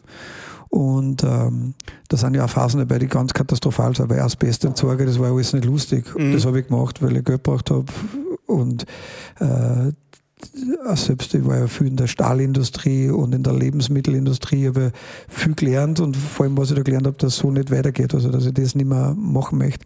[0.68, 1.74] Und ähm,
[2.08, 5.54] da sind ja auch Phasen dabei, die ganz katastrophal sind, weil Asbestentsorger, das war alles
[5.54, 6.06] nicht lustig.
[6.18, 6.32] Mhm.
[6.34, 7.86] Das habe ich gemacht, weil ich Geld gebraucht habe.
[8.46, 8.86] Und
[9.40, 9.92] äh,
[10.96, 14.92] selbst ich war ja viel in der Stahlindustrie und in der Lebensmittelindustrie, habe
[15.28, 18.30] viel gelernt und vor allem, was ich da gelernt habe, dass so nicht weitergeht, also
[18.30, 19.86] dass ich das nicht mehr machen möchte.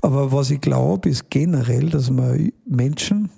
[0.00, 3.30] Aber was ich glaube, ist generell, dass man Menschen,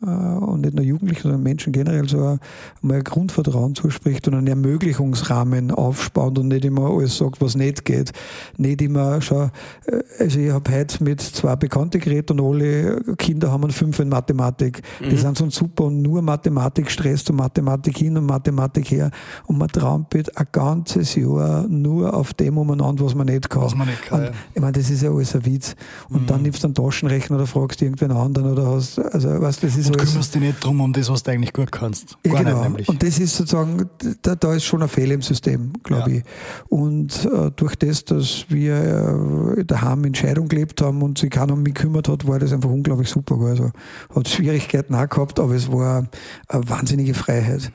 [0.00, 2.38] und nicht nur Jugendlichen, sondern Menschen generell so
[2.82, 8.12] ein Grundvertrauen zuspricht und einen Ermöglichungsrahmen aufspannt und nicht immer alles sagt, was nicht geht.
[8.56, 9.50] Nicht immer, schau,
[9.86, 13.98] äh, also ich habe heute mit zwei Bekannten geredet und alle Kinder haben einen Fünf
[13.98, 14.82] in Mathematik.
[15.00, 15.18] Die mhm.
[15.18, 19.10] sind so super und nur Mathematik stresst und Mathematik hin und Mathematik her
[19.46, 23.62] und man trampelt ein ganzes Jahr nur auf dem umeinander, was man nicht kann.
[23.62, 24.26] Was man nicht kann.
[24.26, 25.74] Und, ich meine, das ist ja alles ein Witz.
[26.08, 26.26] Und mhm.
[26.26, 29.87] dann nimmst du einen Taschenrechner oder fragst irgendwen anderen oder hast, also weißt, das ist
[29.88, 32.16] und kümmerst dich nicht drum um das, was du eigentlich gut kannst.
[32.22, 32.54] Gar genau.
[32.54, 32.88] nicht nämlich.
[32.88, 33.88] Und das ist sozusagen,
[34.22, 36.16] da, da ist schon ein Fehler im System, glaube ja.
[36.18, 36.24] ich.
[36.68, 41.54] Und äh, durch das, dass wir äh, daheim in Scheidung gelebt haben und sich keiner
[41.54, 43.36] um mich gekümmert hat, war das einfach unglaublich super.
[43.40, 43.70] Also
[44.14, 46.06] hat Schwierigkeiten auch gehabt, aber es war
[46.48, 47.72] eine wahnsinnige Freiheit.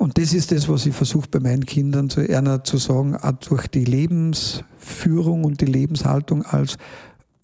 [0.00, 3.32] Und das ist das, was ich versuche bei meinen Kindern zu, einer zu sagen, auch
[3.32, 6.78] durch die Lebensführung und die Lebenshaltung als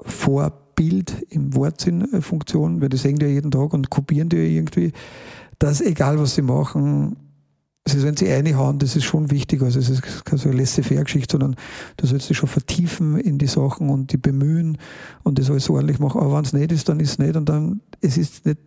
[0.06, 4.42] Vorbild Bild im Wortsinnfunktion, weil die sehen die ja jeden Tag und kopieren die ja
[4.42, 4.92] irgendwie,
[5.58, 7.16] dass egal was sie machen,
[7.88, 9.62] also wenn sie reinhauen, das ist schon wichtig.
[9.62, 11.56] Also es ist keine so laissez-faire-Geschichte, sondern
[11.96, 14.78] du sollst dich schon vertiefen in die Sachen und die bemühen
[15.22, 16.20] und das alles ordentlich machen.
[16.20, 18.58] Aber wenn es nicht ist, dann ist es nicht und dann es ist nicht,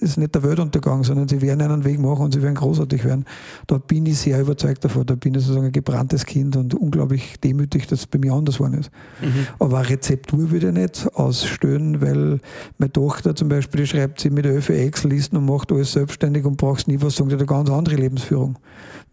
[0.00, 3.24] ist nicht der Weltuntergang, sondern sie werden einen Weg machen und sie werden großartig werden.
[3.66, 5.06] Da bin ich sehr überzeugt davon.
[5.06, 8.60] Da bin ich sozusagen ein gebranntes Kind und unglaublich demütig, dass es bei mir anders
[8.60, 8.90] war ist.
[9.20, 9.46] Mhm.
[9.58, 12.40] Aber eine Rezeptur würde ich nicht ausstellen, weil
[12.78, 16.56] meine Tochter zum Beispiel, die schreibt sie mit Öfe Excel-Listen und macht alles selbstständig und
[16.56, 18.58] brauchst nie was sagen, die hat eine ganz andere Lebensführung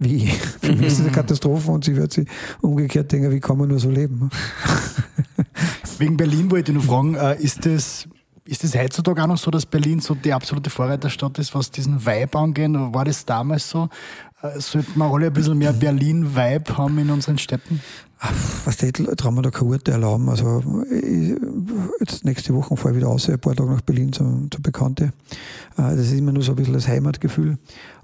[0.02, 0.28] wie
[0.62, 2.28] für mich ist das eine Katastrophe und sie wird sich
[2.62, 4.30] umgekehrt denken, wie kann man nur so leben?
[5.98, 8.08] Wegen Berlin wollte ich noch fragen, äh, ist das,
[8.52, 12.06] ist das heutzutage auch noch so, dass Berlin so die absolute Vorreiterstadt ist, was diesen
[12.06, 12.70] Vibe angeht?
[12.74, 13.88] War das damals so?
[14.42, 17.82] Äh, sollten wir alle ein bisschen mehr Berlin-Vibe haben in unseren Städten?
[18.66, 20.28] Was die trauen wir da keine Urteil erlauben.
[20.30, 21.34] Also, ich,
[22.02, 25.06] jetzt nächste Woche fahre ich wieder aus, ein paar Tage nach Berlin zu, zu Bekannte.
[25.78, 27.58] Äh, das ist immer nur so ein bisschen das Heimatgefühl.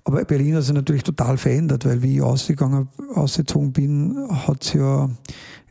[0.06, 5.10] Aber Berlin hat sich natürlich total verändert, weil wie ich ausgegangen, ausgezogen bin, hat's ja,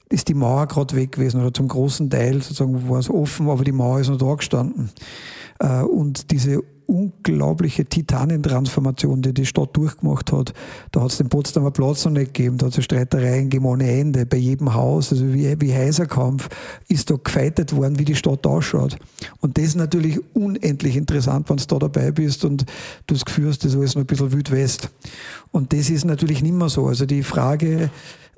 [0.09, 3.65] ist die Mauer gerade weg gewesen oder zum großen Teil sozusagen war es offen, aber
[3.65, 4.91] die Mauer ist noch da gestanden.
[5.59, 10.53] Äh, und diese unglaubliche Titanentransformation, die die Stadt durchgemacht hat.
[10.93, 13.91] Da hat es den Potsdamer Platz noch nicht gegeben, da hat es Streitereien gegeben ohne
[13.91, 16.49] Ende, bei jedem Haus, also wie, wie Heiserkampf
[16.89, 18.97] ist da gefeitet worden, wie die Stadt ausschaut.
[19.41, 22.63] Und das ist natürlich unendlich interessant, wenn du da dabei bist und
[23.07, 24.91] du das Gefühl hast, das ist alles noch ein bisschen Wild West.
[25.51, 26.87] Und das ist natürlich nicht mehr so.
[26.87, 27.91] Also die Frage,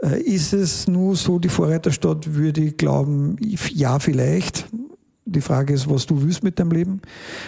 [0.03, 3.37] äh, ist es nur so die Vorreiterstadt, würde ich glauben,
[3.73, 4.69] ja vielleicht
[5.31, 7.01] die Frage ist, was du willst mit deinem Leben.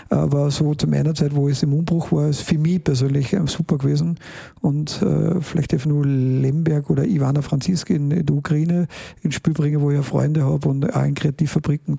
[0.08, 3.78] Aber so zu meiner Zeit, wo es im Umbruch war, ist für mich persönlich super
[3.78, 4.18] gewesen.
[4.60, 8.86] Und äh, vielleicht einfach nur Lemberg oder Ivana Franziski in, in der Ukraine
[9.22, 11.98] ins Spiel bringen, wo ich ja Freunde habe und auch in Kreativfabriken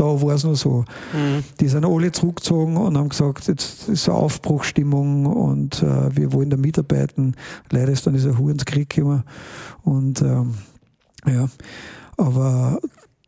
[0.00, 0.84] da war es noch so.
[1.12, 1.44] Mhm.
[1.60, 6.48] Die sind alle zurückgezogen und haben gesagt, jetzt ist so Aufbruchstimmung und äh, wir wollen
[6.48, 7.36] da mitarbeiten.
[7.68, 9.24] Leider ist dann dieser Hurenskrieg gekommen.
[9.82, 10.54] Und ähm,
[11.26, 11.48] ja,
[12.16, 12.80] aber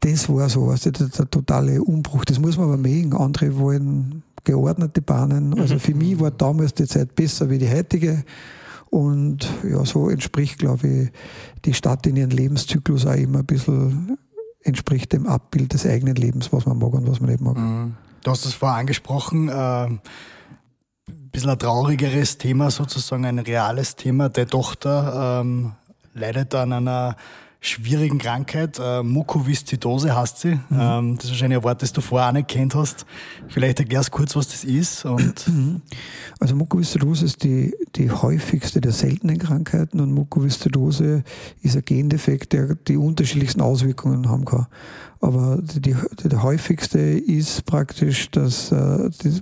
[0.03, 2.25] das war so, also der, der, totale Umbruch.
[2.25, 3.15] Das muss man aber mögen.
[3.15, 5.59] Andere wollen geordnete Bahnen.
[5.59, 8.25] Also für mich war damals die Zeit besser wie die heutige.
[8.91, 11.11] Und ja, so entspricht, glaube ich,
[11.65, 14.19] die Stadt in ihrem Lebenszyklus auch immer ein bisschen
[14.65, 17.57] entspricht dem Abbild des eigenen Lebens, was man mag und was man nicht mag.
[17.57, 17.95] Mhm.
[18.25, 20.01] Du hast es vorher angesprochen, äh, ein
[21.31, 24.29] bisschen ein traurigeres Thema sozusagen, ein reales Thema.
[24.29, 25.73] Der Tochter ähm,
[26.15, 27.17] leidet an einer
[27.63, 28.79] schwierigen Krankheit.
[28.83, 30.55] Äh, Mukoviszidose heißt sie.
[30.55, 30.61] Mhm.
[30.73, 33.07] Ähm, das ist wahrscheinlich ein Wort, das du vorher auch nicht kennt hast.
[33.49, 35.05] Vielleicht erklärst du kurz, was das ist.
[35.05, 35.81] Und mhm.
[36.41, 41.23] also Mukoviszidose ist die, die häufigste der seltenen Krankheiten und Mukoviszidose
[41.63, 44.67] ist ein Gendefekt, der die unterschiedlichsten Auswirkungen haben kann.
[45.21, 45.95] Aber die, die,
[46.29, 49.41] der häufigste ist praktisch, dass äh, die,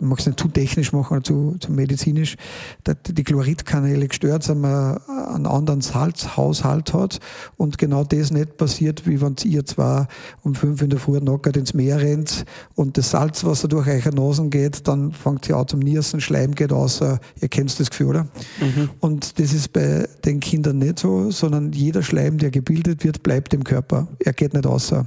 [0.00, 2.36] ich mag es nicht zu technisch machen oder zu, zu medizinisch,
[2.84, 7.18] dass die Chloridkanäle gestört sind, man einen anderen Salzhaushalt hat
[7.56, 10.08] und genau das nicht passiert, wie wenn ihr zwar
[10.42, 12.44] um fünf in der Früh nackert ins Meer rennt
[12.74, 16.72] und das Salzwasser durch eure Nasen geht, dann fängt ihr an zum Niersen, Schleim geht
[16.72, 18.22] aus, ihr kennt das Gefühl, oder?
[18.60, 18.90] Mhm.
[19.00, 23.52] Und das ist bei den Kindern nicht so, sondern jeder Schleim, der gebildet wird, bleibt
[23.52, 24.08] im Körper.
[24.20, 24.92] Er geht nicht aus.
[24.92, 25.04] Mhm.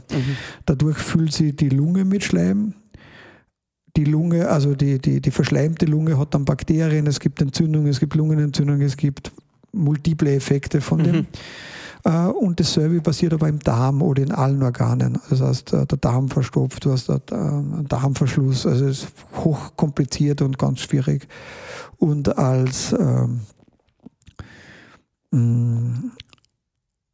[0.66, 2.74] Dadurch füllt sie die Lunge mit Schleim,
[3.98, 8.00] die Lunge, also die, die, die verschleimte Lunge hat dann Bakterien, es gibt Entzündungen, es
[8.00, 9.32] gibt Lungenentzündungen, es gibt
[9.74, 11.16] multiple Effekte von dem.
[11.16, 11.28] Mhm.
[12.04, 15.20] Äh, und dasselbe passiert aber im Darm oder in allen Organen.
[15.30, 18.66] Das heißt, äh, der Darm verstopft, du hast einen Darmverschluss.
[18.66, 21.28] Also es ist hochkompliziert und ganz schwierig.
[21.98, 23.42] Und als ähm,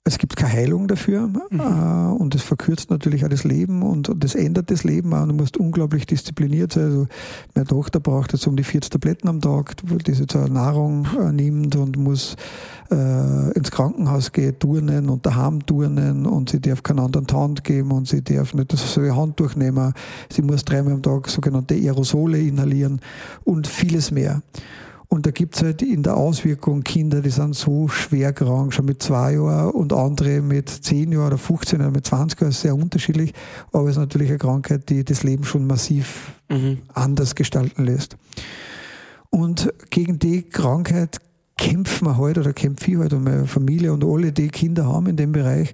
[0.08, 1.60] es gibt keine Heilung dafür mhm.
[1.60, 5.24] äh, und es verkürzt natürlich auch das Leben und, und das ändert das Leben auch.
[5.24, 6.84] Und du musst unglaublich diszipliniert sein.
[6.86, 7.08] Also
[7.54, 11.32] meine Tochter braucht jetzt um die 40 Tabletten am Tag, die sie zur Nahrung äh,
[11.32, 12.36] nimmt und muss
[12.90, 17.92] äh, ins Krankenhaus gehen, turnen und daheim turnen und sie darf keinen anderen Hand geben
[17.92, 19.94] und sie darf nicht das so Hand durchnehmen.
[20.32, 23.02] Sie muss dreimal am Tag sogenannte Aerosole inhalieren
[23.44, 24.42] und vieles mehr.
[25.10, 28.86] Und da gibt es halt in der Auswirkung Kinder, die sind so schwer krank, schon
[28.86, 32.76] mit zwei Jahren und andere mit zehn Jahren oder 15 oder mit 20 Jahren, sehr
[32.76, 33.34] unterschiedlich.
[33.72, 36.80] Aber es ist natürlich eine Krankheit, die das Leben schon massiv mhm.
[36.94, 38.18] anders gestalten lässt.
[39.30, 41.20] Und gegen die Krankheit
[41.58, 45.08] kämpfen wir halt oder kämpfe ich halt und meine Familie und alle, die Kinder haben
[45.08, 45.74] in dem Bereich,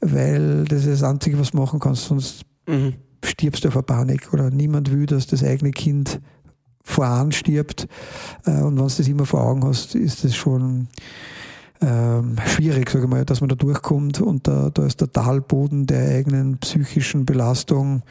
[0.00, 2.94] weil das ist das Einzige, was du machen kannst, sonst mhm.
[3.24, 6.20] stirbst du vor Panik oder niemand will, dass das eigene Kind
[6.86, 7.88] voran stirbt.
[8.46, 10.88] Äh, und wenn du das immer vor Augen hast, ist das schon
[11.82, 14.20] ähm, schwierig, sage ich mal, dass man da durchkommt.
[14.20, 18.02] Und da, da ist der Talboden der eigenen psychischen Belastung,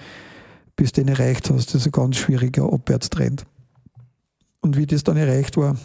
[0.76, 3.46] bis den erreicht hast, das ist ein ganz schwieriger Abwärtstrend.
[4.60, 5.78] Und wie das dann erreicht war,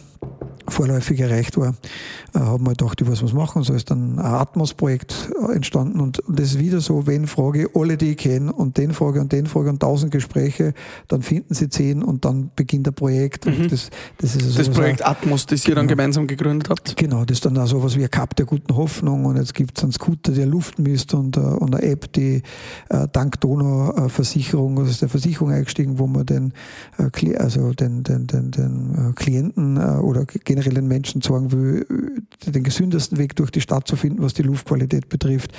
[0.71, 1.75] vorläufig erreicht war,
[2.33, 3.63] äh, haben wir gedacht, ich weiß was machen.
[3.63, 7.97] So ist dann ein Atmos-Projekt äh, entstanden und, das ist wieder so, wenn Frage alle,
[7.97, 10.73] die ich kenne und den Frage und den Frage und tausend Gespräche,
[11.07, 13.45] dann finden sie zehn und dann beginnt ein Projekt.
[13.45, 13.67] Mhm.
[13.69, 15.97] Das, das, ist das Projekt auch, Atmos, das ihr dann genau.
[15.97, 16.95] gemeinsam gegründet habt?
[16.95, 19.53] Genau, das ist dann auch so was wie ein Cup der guten Hoffnung und jetzt
[19.53, 22.41] gibt es einen Scooter, der Luft misst und, uh, und eine App, die
[22.93, 26.53] uh, dank Donau-Versicherung, also ist der Versicherung eingestiegen, wo man den,
[26.99, 31.85] uh, also den, den, den, den Klienten oder generell den Menschen sagen will,
[32.45, 35.51] den gesündesten Weg durch die Stadt zu finden, was die Luftqualität betrifft.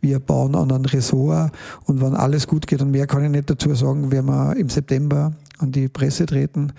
[0.00, 1.52] Wir bauen an ein Ressort
[1.84, 4.68] und wenn alles gut geht und mehr kann ich nicht dazu sagen, werden wir im
[4.68, 6.72] September an die Presse treten.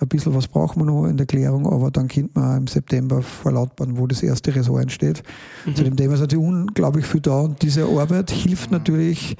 [0.00, 3.22] Ein bisschen was brauchen wir noch in der Klärung, aber dann könnte man im September
[3.22, 5.22] verlautbaren, wo das erste Ressort entsteht.
[5.64, 5.74] Mhm.
[5.76, 9.36] Zu dem Thema ist natürlich unglaublich viel da und diese Arbeit hilft natürlich,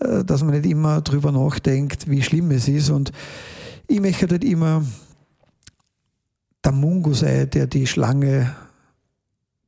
[0.00, 3.12] äh, dass man nicht immer drüber nachdenkt, wie schlimm es ist und
[3.86, 4.82] ich möchte halt immer
[6.68, 8.54] der Mungo sei, der die Schlange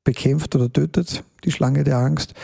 [0.04, 2.34] bekämpft oder tötet, die Schlange der Angst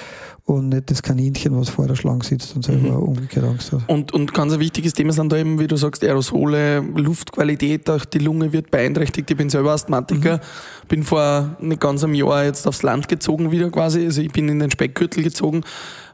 [0.47, 3.03] und nicht das Kaninchen, was vor der Schlange sitzt und selber mhm.
[3.03, 3.83] umgekehrt Angst hat.
[3.89, 8.05] Und, und ganz ein wichtiges Thema sind da eben, wie du sagst, Aerosole, Luftqualität, auch
[8.05, 9.29] die Lunge wird beeinträchtigt.
[9.29, 10.89] Ich bin selber Asthmatiker, mhm.
[10.89, 14.49] bin vor nicht ganz einem Jahr jetzt aufs Land gezogen wieder quasi, also ich bin
[14.49, 15.65] in den Speckgürtel gezogen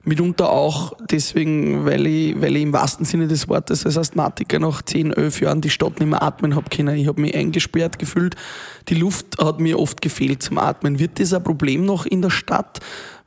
[0.04, 4.82] mitunter auch deswegen, weil ich, weil ich im wahrsten Sinne des Wortes als Asthmatiker nach
[4.82, 6.96] 10, 11 Jahren die Stadt nicht mehr atmen habe können.
[6.96, 8.34] Ich habe mich eingesperrt gefühlt.
[8.88, 10.98] Die Luft hat mir oft gefehlt zum Atmen.
[10.98, 12.80] Wird das ein Problem noch in der Stadt?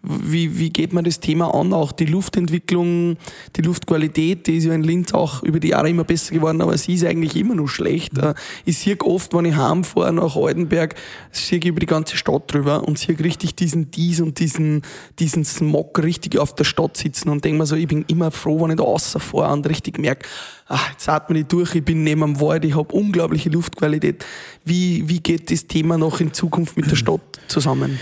[0.08, 1.74] Wie, wie geht man das Thema an?
[1.74, 3.18] Auch die Luftentwicklung,
[3.56, 6.78] die Luftqualität, die ist ja in Linz auch über die Jahre immer besser geworden, aber
[6.78, 8.14] sie ist eigentlich immer noch schlecht.
[8.14, 8.34] Mhm.
[8.66, 10.96] Ich sehe oft, wenn ich heimfahre nach Altenberg,
[11.32, 14.82] sehe ich über die ganze Stadt drüber und sehe richtig diesen Dies und diesen,
[15.20, 18.62] diesen Smog richtig auf der Stadt sitzen und denke mir so, ich bin immer froh,
[18.62, 20.28] wenn ich da rausfahre und richtig merke,
[20.68, 24.26] ach, jetzt atme ich durch, ich bin neben am Wald, ich habe unglaubliche Luftqualität.
[24.64, 28.00] Wie, wie geht das Thema noch in Zukunft mit der Stadt zusammen?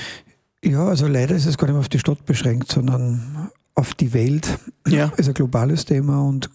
[0.64, 4.14] Ja, also leider ist es gar nicht mehr auf die Stadt beschränkt, sondern auf die
[4.14, 4.47] Welt.
[4.88, 5.11] Ja.
[5.18, 6.49] Ist ein globales Thema und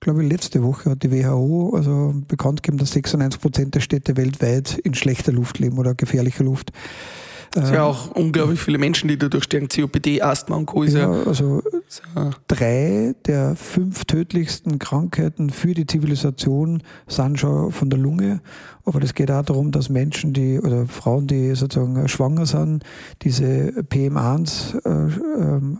[0.00, 4.16] glaube ich, letzte Woche hat die WHO also bekannt gegeben, dass 96 Prozent der Städte
[4.16, 6.72] weltweit in schlechter Luft leben oder gefährlicher Luft.
[7.54, 9.68] Es sind ja auch unglaublich viele Menschen, die dadurch sterben.
[9.68, 10.84] COPD, Asthma und Co.
[10.84, 11.62] Ja, also
[12.46, 18.40] drei der fünf tödlichsten Krankheiten für die Zivilisation sind schon von der Lunge.
[18.84, 22.84] Aber das geht auch darum, dass Menschen, die oder Frauen, die sozusagen schwanger sind,
[23.22, 25.78] diese PM1 äh, ähm,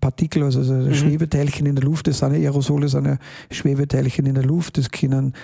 [0.00, 0.94] Partikel, also mhm.
[0.94, 3.16] Schwebeteilchen in der Luft, das sind ja Aerosole, sind ja
[3.50, 5.34] Schwebeteilchen in der Luft, das können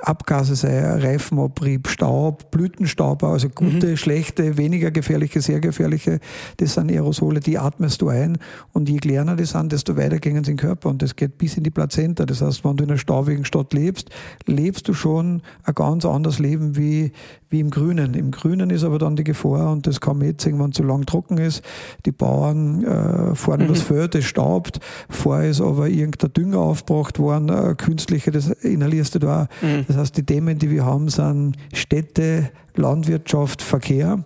[0.00, 3.96] Abgase sei Reifenabrieb, Staub, Blütenstaub, also gute, mhm.
[3.96, 6.20] schlechte, weniger gefährliche, sehr gefährliche,
[6.56, 8.38] das sind Aerosole, die atmest du ein
[8.72, 11.38] und je kleiner die sind, desto weiter gehen sie in den Körper und das geht
[11.38, 12.24] bis in die Plazenta.
[12.24, 14.10] Das heißt, wenn du in einer staubigen Stadt lebst,
[14.46, 17.12] lebst du schon ein ganz anderes Leben wie,
[17.50, 18.14] wie im Grünen.
[18.14, 20.76] Im Grünen ist aber dann die Gefahr, und das kann man jetzt sehen, wenn es
[20.76, 21.62] zu lang trocken ist,
[22.06, 23.68] die Bauern äh, fahren mhm.
[23.68, 29.14] das Feld, es staubt, vorher ist aber irgendein Dünger aufgebracht worden, äh, künstlicher, das inhalierst
[29.16, 29.48] du da.
[29.60, 29.81] Mhm.
[29.86, 34.24] Das heißt, die Themen, die wir haben, sind Städte, Landwirtschaft, Verkehr.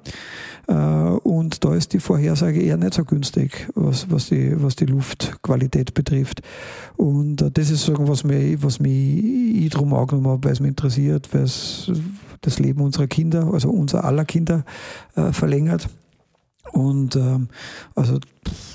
[0.69, 4.87] Äh, und da ist die Vorhersage eher nicht so günstig, was, was, die, was die
[4.87, 6.43] Luftqualität betrifft.
[6.97, 10.71] Und äh, das ist so was mich, was mich drum angenommen habe, weil es mich
[10.71, 11.91] interessiert, weil es
[12.41, 14.65] das Leben unserer Kinder, also unser aller Kinder,
[15.15, 15.89] äh, verlängert.
[16.73, 17.49] Und ähm,
[17.95, 18.19] also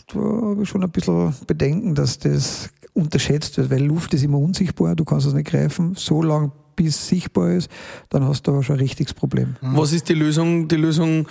[0.08, 4.40] da habe ich schon ein bisschen Bedenken, dass das unterschätzt wird, weil Luft ist immer
[4.40, 5.96] unsichtbar, du kannst es nicht greifen.
[5.96, 7.70] So lange bis sichtbar ist,
[8.10, 9.56] dann hast du aber schon ein richtiges Problem.
[9.62, 9.78] Mhm.
[9.78, 10.68] Was ist die Lösung?
[10.68, 11.28] Die Lösung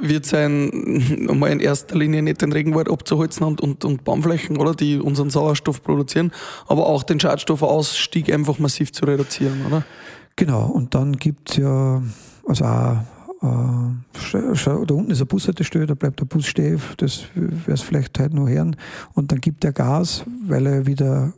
[0.00, 0.70] wird sein,
[1.28, 5.30] einmal in erster Linie nicht den Regenwald abzuholzen und, und, und Baumflächen, oder, die unseren
[5.30, 6.32] Sauerstoff produzieren,
[6.66, 9.84] aber auch den Schadstoffausstieg einfach massiv zu reduzieren, oder?
[10.36, 12.02] Genau, und dann gibt es ja,
[12.46, 12.96] also auch,
[13.42, 18.18] äh, da unten ist eine Bushaltestelle, da bleibt der Bus stehen, das wäre es vielleicht
[18.18, 18.76] heute noch hören.
[19.14, 21.32] Und dann gibt er Gas, weil er wieder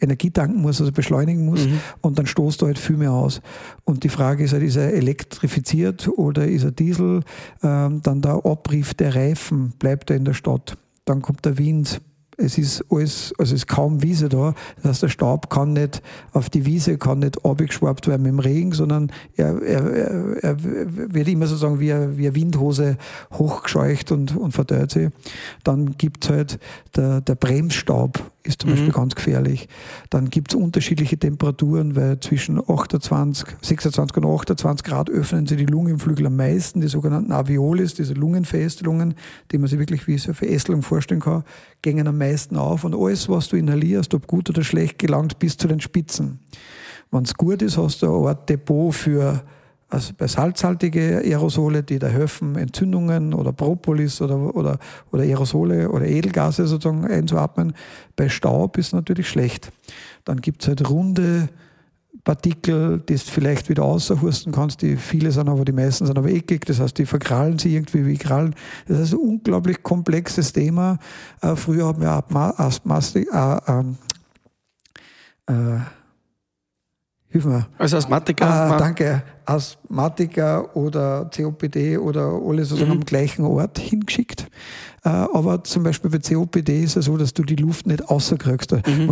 [0.00, 1.80] Energie tanken muss, also beschleunigen muss mhm.
[2.00, 3.40] und dann stoßt er halt viel mehr aus.
[3.84, 7.22] Und die Frage ist halt, ist er elektrifiziert oder ist er Diesel?
[7.62, 10.76] Ähm, dann der Abrieb der Reifen, bleibt er in der Stadt?
[11.04, 12.00] Dann kommt der Wind,
[12.38, 14.54] es ist alles, also es ist kaum Wiese da.
[14.76, 16.00] Das heißt, der Staub kann nicht
[16.32, 21.28] auf die Wiese, kann nicht abgeschwappt werden mit dem Regen, sondern er, er, er, wird
[21.28, 22.96] immer sozusagen wie eine, wie eine Windhose
[23.32, 25.10] hochgescheucht und, und verteilt sich.
[25.64, 26.58] Dann gibt es halt
[26.94, 28.74] der, der Bremsstaub ist zum mhm.
[28.74, 29.68] Beispiel ganz gefährlich.
[30.10, 35.66] Dann gibt es unterschiedliche Temperaturen, weil zwischen 28, 26 und 28 Grad öffnen sie die
[35.66, 39.14] Lungenflügel am meisten, die sogenannten Aviolis, diese Lungenverästelungen,
[39.52, 41.44] die man sich wirklich wie so eine Verästelung vorstellen kann,
[41.82, 45.56] gehen am meisten auf und alles, was du inhalierst, ob gut oder schlecht, gelangt bis
[45.56, 46.40] zu den Spitzen.
[47.10, 49.42] Wenn es gut ist, hast du eine Art Depot für
[49.90, 54.78] also bei salzhaltige Aerosole, die da helfen, Entzündungen oder Propolis oder, oder,
[55.10, 57.72] oder Aerosole oder Edelgase sozusagen einzuatmen.
[58.14, 59.70] Bei Staub ist natürlich schlecht.
[60.24, 61.48] Dann gibt es halt runde
[62.24, 66.28] Partikel, die du vielleicht wieder außerhusten kannst, die viele sind aber, die meisten sind aber
[66.28, 68.54] eckig, das heißt, die verkrallen sich irgendwie wie Krallen.
[68.86, 70.98] Das ist ein unglaublich komplexes Thema.
[71.40, 73.96] Äh, früher haben wir Asthmatik, äh, ähm,
[75.46, 75.80] äh,
[77.30, 77.66] hilf mir.
[77.78, 78.46] Als Asthmatiker?
[78.46, 79.22] Ah, danke.
[79.44, 82.98] Asthmatiker oder COPD oder alles sozusagen mhm.
[82.98, 84.46] am gleichen Ort hingeschickt.
[85.04, 88.72] Äh, aber zum Beispiel bei COPD ist es so, dass du die Luft nicht außerkriegst.
[88.86, 89.10] Mhm.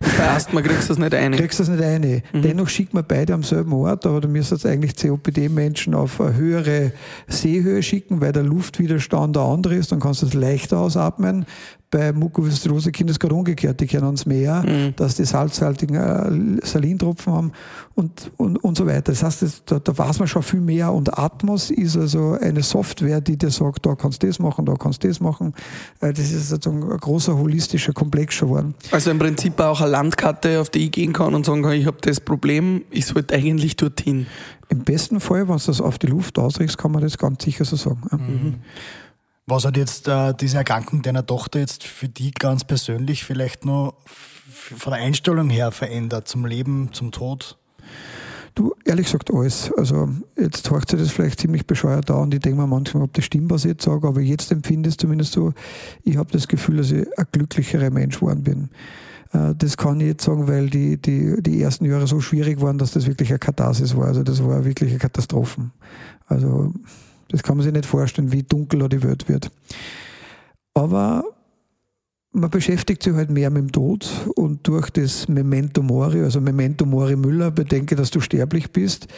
[0.00, 1.32] Bei Asthma kriegst du das nicht ein.
[1.32, 2.22] Kriegst du das nicht ein.
[2.32, 2.42] Mhm.
[2.42, 6.92] Dennoch schickt man beide am selben Ort, aber du müsstest eigentlich COPD-Menschen auf eine höhere
[7.28, 11.46] Seehöhe schicken, weil der Luftwiderstand der andere ist, dann kannst du es leichter ausatmen
[11.96, 13.80] bei Mukoviszidrose Kinder ist gerade umgekehrt.
[13.80, 14.94] Die kennen uns mehr, mhm.
[14.96, 17.52] dass die salzhaltigen äh, Salintropfen haben
[17.94, 19.12] und, und, und so weiter.
[19.12, 20.92] Das heißt, das, da, da weiß man schon viel mehr.
[20.92, 24.74] Und Atmos ist also eine Software, die dir sagt, da kannst du das machen, da
[24.74, 25.54] kannst du das machen.
[26.02, 28.74] Äh, das ist sozusagen ein großer holistischer Komplex geworden.
[28.90, 31.86] Also im Prinzip auch eine Landkarte, auf die ich gehen kann und sagen kann, ich
[31.86, 34.26] habe das Problem, ich sollte eigentlich dorthin.
[34.68, 37.64] Im besten Fall, wenn du das auf die Luft ausrichtest, kann man das ganz sicher
[37.64, 38.00] so sagen.
[38.10, 38.54] Mhm.
[39.48, 43.94] Was hat jetzt äh, diese Erkrankung deiner Tochter jetzt für die ganz persönlich vielleicht noch
[44.04, 47.56] von der Einstellung her verändert zum Leben, zum Tod?
[48.56, 49.72] Du, ehrlich gesagt alles.
[49.76, 53.12] Also jetzt hört sich das vielleicht ziemlich bescheuert an und ich denke mir manchmal, ob
[53.12, 55.52] das stimmt, was ich jetzt sage, aber jetzt empfinde ich es zumindest so,
[56.02, 58.70] ich habe das Gefühl, dass ich ein glücklicherer Mensch geworden bin.
[59.32, 62.78] Äh, das kann ich jetzt sagen, weil die, die, die ersten Jahre so schwierig waren,
[62.78, 64.06] dass das wirklich eine Katharsis war.
[64.06, 65.70] Also das war wirklich eine Katastrophe.
[66.26, 66.72] Also
[67.28, 69.50] das kann man sich nicht vorstellen, wie dunkel die Welt wird.
[70.74, 71.24] Aber
[72.36, 76.84] man beschäftigt sich halt mehr mit dem Tod und durch das Memento Mori, also Memento
[76.84, 79.08] Mori Müller, bedenke, dass du sterblich bist.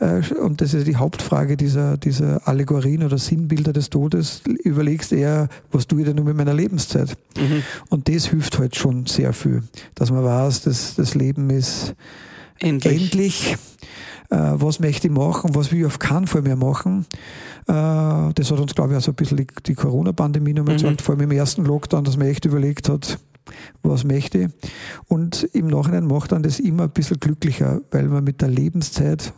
[0.00, 4.42] Äh, und das ist die Hauptfrage dieser, dieser Allegorien oder Sinnbilder des Todes.
[4.64, 7.16] Überlegst eher, was tue ich denn mit meiner Lebenszeit?
[7.38, 7.62] Mhm.
[7.90, 9.62] Und das hilft halt schon sehr viel,
[9.94, 11.94] dass man weiß, dass das Leben ist
[12.58, 13.02] endlich.
[13.02, 13.56] endlich.
[14.30, 15.54] Äh, was möchte ich machen?
[15.54, 17.06] Was will ich auf keinen Fall mehr machen?
[17.66, 20.78] Äh, das hat uns, glaube ich, auch so ein bisschen die, die Corona-Pandemie nochmal mhm.
[20.78, 23.18] gezeigt, vor allem im ersten Lockdown, dass man echt überlegt hat,
[23.82, 24.48] was möchte ich.
[25.08, 29.32] Und im Nachhinein macht dann das immer ein bisschen glücklicher, weil man mit der Lebenszeit,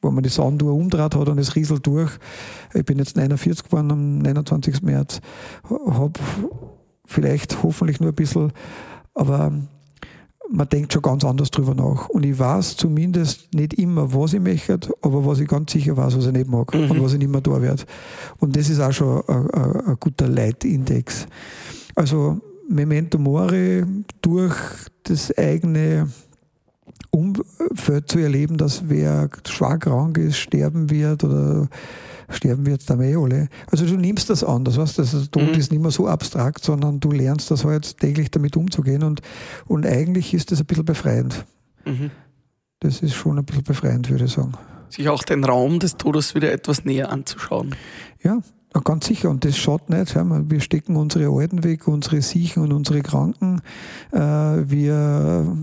[0.00, 2.10] wo man die Sanduhr umdreht hat und es rieselt durch,
[2.72, 4.82] ich bin jetzt 49 geworden am 29.
[4.82, 5.20] März,
[5.68, 6.12] habe
[7.04, 8.52] vielleicht hoffentlich nur ein bisschen,
[9.14, 9.52] aber
[10.52, 12.08] man denkt schon ganz anders drüber nach.
[12.08, 16.16] Und ich weiß zumindest nicht immer, was ich möchte, aber was ich ganz sicher weiß,
[16.16, 16.90] was ich nicht mag mhm.
[16.90, 17.84] und was ich nicht mehr da werde.
[18.38, 21.26] Und das ist auch schon ein, ein, ein guter Leitindex.
[21.94, 23.84] Also Memento Mori
[24.22, 24.56] durch
[25.04, 26.08] das eigene
[27.10, 31.68] Umfeld zu erleben, dass wer schwer krank ist, sterben wird oder
[32.30, 33.48] sterben wir jetzt da eh alle.
[33.70, 35.54] Also du nimmst das an, das heißt, das Tod mhm.
[35.54, 39.20] ist nicht mehr so abstrakt, sondern du lernst das halt täglich damit umzugehen und,
[39.66, 41.44] und eigentlich ist das ein bisschen befreiend.
[41.84, 42.10] Mhm.
[42.80, 44.54] Das ist schon ein bisschen befreiend, würde ich sagen.
[44.88, 47.74] Sich auch den Raum des Todes wieder etwas näher anzuschauen.
[48.22, 48.40] Ja,
[48.84, 50.14] Ganz sicher, und das schaut nicht.
[50.14, 53.62] Wir stecken unsere Alten weg, unsere Siechen und unsere Kranken.
[54.12, 55.56] Äh, wir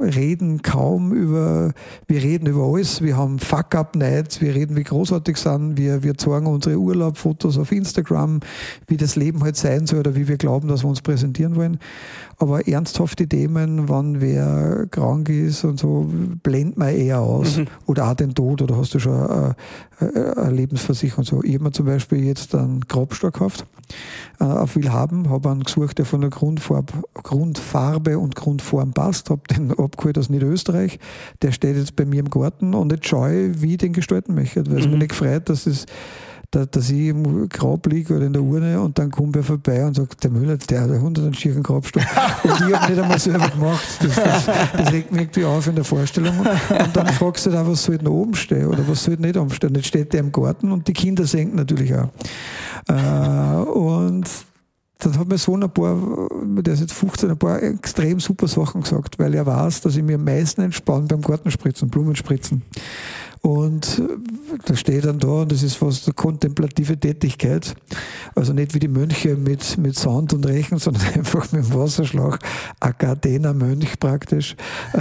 [0.00, 1.72] reden kaum über,
[2.06, 3.02] wir reden über alles.
[3.02, 5.76] Wir haben Fuck-Up-Nights, wir reden, wie großartig sind.
[5.76, 8.40] Wir, wir zeigen unsere Urlaubfotos auf Instagram,
[8.86, 11.78] wie das Leben halt sein soll oder wie wir glauben, dass wir uns präsentieren wollen.
[12.38, 16.10] Aber ernsthafte Themen, wann wer krank ist und so,
[16.42, 17.58] blendet man eher aus.
[17.58, 17.66] Mhm.
[17.86, 19.56] Oder auch den Tod, oder hast du schon eine,
[20.36, 21.42] eine Lebensversicherung und so.
[21.42, 23.64] Ich habe mir zum Beispiel jetzt einen Grabstock gekauft,
[24.40, 29.42] äh, auf Willhaben, habe einen gesucht, der von der Grundfarbe, Grundfarbe und Grundform passt, habe
[29.50, 30.98] den abgeholt aus Niederösterreich.
[31.42, 34.34] Der steht jetzt bei mir im Garten und jetzt schaue ich, wie ich den gestalten
[34.34, 34.92] möchte, weil es mhm.
[34.92, 35.86] mich nicht gefreut, dass es
[36.50, 39.94] dass ich im Grab liege oder in der Urne und dann kommt wer vorbei und
[39.94, 42.02] sagt, der Müller, der hat einen einen schieren Grabstock.
[42.44, 43.84] und ich habe nicht einmal selber gemacht.
[44.00, 46.38] Das, das, das, regt mich irgendwie auf in der Vorstellung.
[46.38, 49.50] Und dann fragst du da, was soll denn oben stehen oder was soll nicht oben
[49.50, 49.74] stehen.
[49.74, 52.08] Jetzt steht der im Garten und die Kinder senken natürlich auch.
[52.88, 54.28] Äh, und
[54.98, 58.82] dann hat mein Sohn ein paar, der ist jetzt 15, ein paar extrem super Sachen
[58.82, 62.62] gesagt, weil er weiß, dass ich mir am meisten entspanne beim Gartenspritzen, Blumenspritzen.
[63.46, 64.02] Und
[64.64, 67.76] da steht dann da, und das ist fast eine kontemplative Tätigkeit.
[68.34, 72.40] Also nicht wie die Mönche mit, mit Sand und Rechen, sondern einfach mit dem Wasserschlag.
[72.80, 74.56] Ein Gardener Mönch praktisch.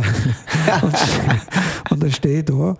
[0.83, 0.93] und,
[1.89, 2.77] und da stehe ich da.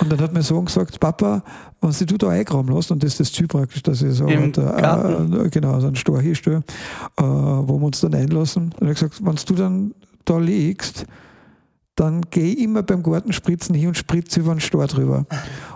[0.00, 1.42] Und dann hat mein Sohn gesagt, Papa,
[1.80, 4.52] wenn du da eingraben lässt, und das ist das Ziel praktisch, dass ich so Im
[4.52, 6.62] da, äh, genau, so einen Stor hinstelle,
[7.16, 8.72] äh, wo wir uns dann einlassen.
[8.78, 9.94] Und er hat gesagt, wenn du dann
[10.24, 11.06] da liegst,
[11.98, 15.26] dann gehe ich immer beim Gartenspritzen hin und spritze über den Stor drüber.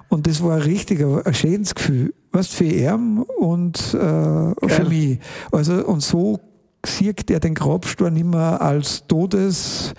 [0.08, 2.14] Und das war richtig ein, ein schönes Gefühl.
[2.32, 5.18] Weißt für ihn und äh, für mich.
[5.50, 6.38] Also, und so
[6.84, 9.94] sieht er den Grabstor nicht mehr als Todessymbol,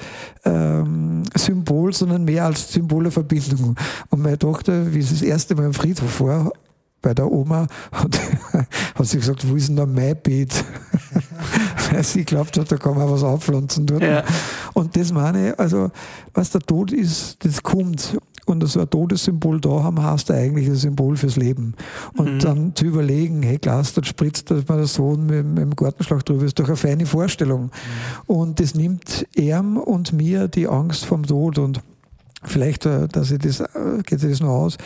[0.46, 3.76] ähm, sondern mehr als Symbol der Verbindung.
[4.10, 6.52] Und meine Tochter, wie sie das erste Mal im Friedhof war,
[7.04, 8.20] bei der Oma, hat,
[8.95, 10.66] hat sie gesagt, wo ist denn da mein Beet?
[11.91, 14.01] Weil sie glaubt hat, da kann man was aufpflanzen dort.
[14.01, 14.24] Ja.
[14.74, 15.91] Und das meine ich, also,
[16.34, 20.76] was der Tod ist, das kommt und so ein Todessymbol da haben, heißt eigentlich ein
[20.76, 21.76] Symbol fürs Leben.
[22.18, 22.39] Und mhm.
[22.39, 26.26] dann zu überlegen, hey, Glas, dort spritzt dass man der Sohn mit, mit, dem Gartenschlag
[26.26, 27.64] drüber, ist doch eine feine Vorstellung.
[27.64, 27.70] Mhm.
[28.28, 31.82] Und das nimmt ihm und mir die Angst vom Tod und
[32.43, 34.78] vielleicht, äh, dass ich das, äh, geht sich das noch aus,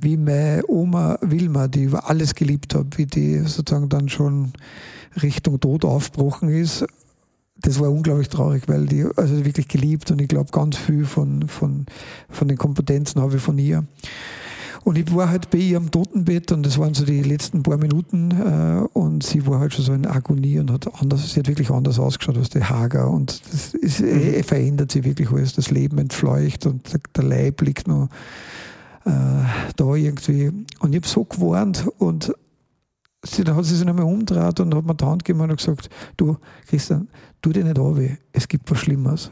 [0.00, 4.52] wie meine Oma Wilma, die über alles geliebt hat, wie die sozusagen dann schon
[5.22, 6.84] Richtung Tod aufgebrochen ist
[7.62, 11.48] das war unglaublich traurig, weil die also wirklich geliebt und ich glaube ganz viel von,
[11.48, 11.86] von,
[12.28, 13.84] von den Kompetenzen habe ich von ihr.
[14.82, 17.76] Und ich war halt bei ihr am Totenbett und das waren so die letzten paar
[17.76, 21.48] Minuten äh, und sie war halt schon so in Agonie und hat anders, sie hat
[21.48, 24.42] wirklich anders ausgeschaut als die Hager und das ist, äh, mhm.
[24.42, 25.54] verändert sie wirklich alles.
[25.54, 28.08] Das Leben entfleucht und der, der Leib liegt noch
[29.04, 29.10] äh,
[29.76, 30.48] da irgendwie.
[30.80, 32.32] Und ich habe so gewarnt und
[33.24, 35.88] sie, dann hat sie sich nochmal umgedreht und hat mir die Hand gegeben und gesagt,
[36.16, 36.36] du
[36.66, 37.08] Christian,
[37.42, 39.30] tu dir nicht an weh, es gibt was Schlimmes.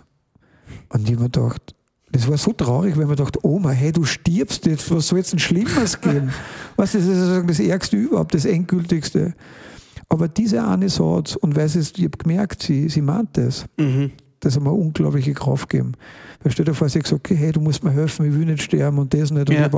[0.90, 1.74] Und ich habe mir gedacht,
[2.10, 5.34] das war so traurig, weil man dachte, Oma, hey, du stirbst jetzt, was soll jetzt
[5.34, 6.32] ein Schlimmes geben?
[6.76, 9.34] du, das ist das Ärgste überhaupt, das Endgültigste.
[10.08, 14.12] Aber diese eine Satz, und weil sie, ich habe gemerkt, sie, sie meint das, mhm.
[14.40, 15.92] das hat mir unglaubliche Kraft gegeben.
[16.42, 18.62] Weil stell dir vor, sie sagt, okay, hey, du musst mir helfen, ich will nicht
[18.62, 19.48] sterben und das nicht.
[19.48, 19.68] Und ja.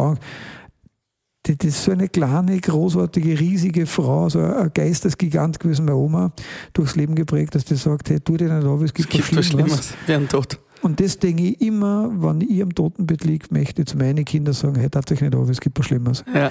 [1.43, 6.33] Das ist so eine kleine, großartige, riesige Frau, so ein Geistesgigant gewesen, meine Oma,
[6.75, 9.37] durchs Leben geprägt, dass die sagt, hey, tu dir nicht auf, es gibt, es gibt
[9.37, 9.95] was Schlimmes.
[10.05, 10.29] Schlimmes.
[10.29, 10.59] Tot.
[10.83, 14.55] Und das denke ich immer, wenn ich am Totenbett liege, möchte ich zu meinen Kindern
[14.55, 16.25] sagen, hey, tat euch nicht auf, es gibt was Schlimmes.
[16.33, 16.51] Ja.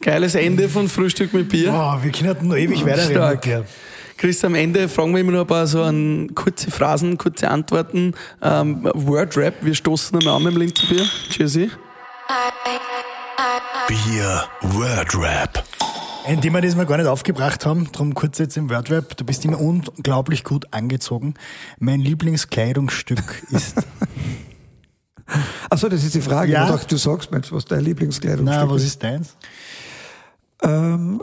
[0.00, 1.72] Geiles Ende von Frühstück mit Bier.
[1.72, 3.64] Wow, wir können noch ewig oh, weiterreden.
[4.16, 8.14] Chris, am Ende fragen wir immer noch ein paar so an kurze Phrasen, kurze Antworten.
[8.40, 11.04] Ähm, Wordrap, wir stoßen einmal an mit dem Linzenbier.
[11.28, 11.70] Tschüssi.
[13.88, 15.64] Bier Wordrap.
[16.24, 19.16] Ein Thema, das wir gar nicht aufgebracht haben, darum kurz jetzt im Wordrap.
[19.18, 21.34] Du bist immer unglaublich gut angezogen.
[21.78, 23.76] Mein Lieblingskleidungsstück ist.
[25.70, 26.52] Achso, das ist die Frage.
[26.52, 26.64] Ja.
[26.64, 28.66] Ich dachte, du sagst mir jetzt, was dein Lieblingskleidungsstück ist.
[28.66, 29.36] Na, was ist deins?
[30.62, 31.22] Ähm,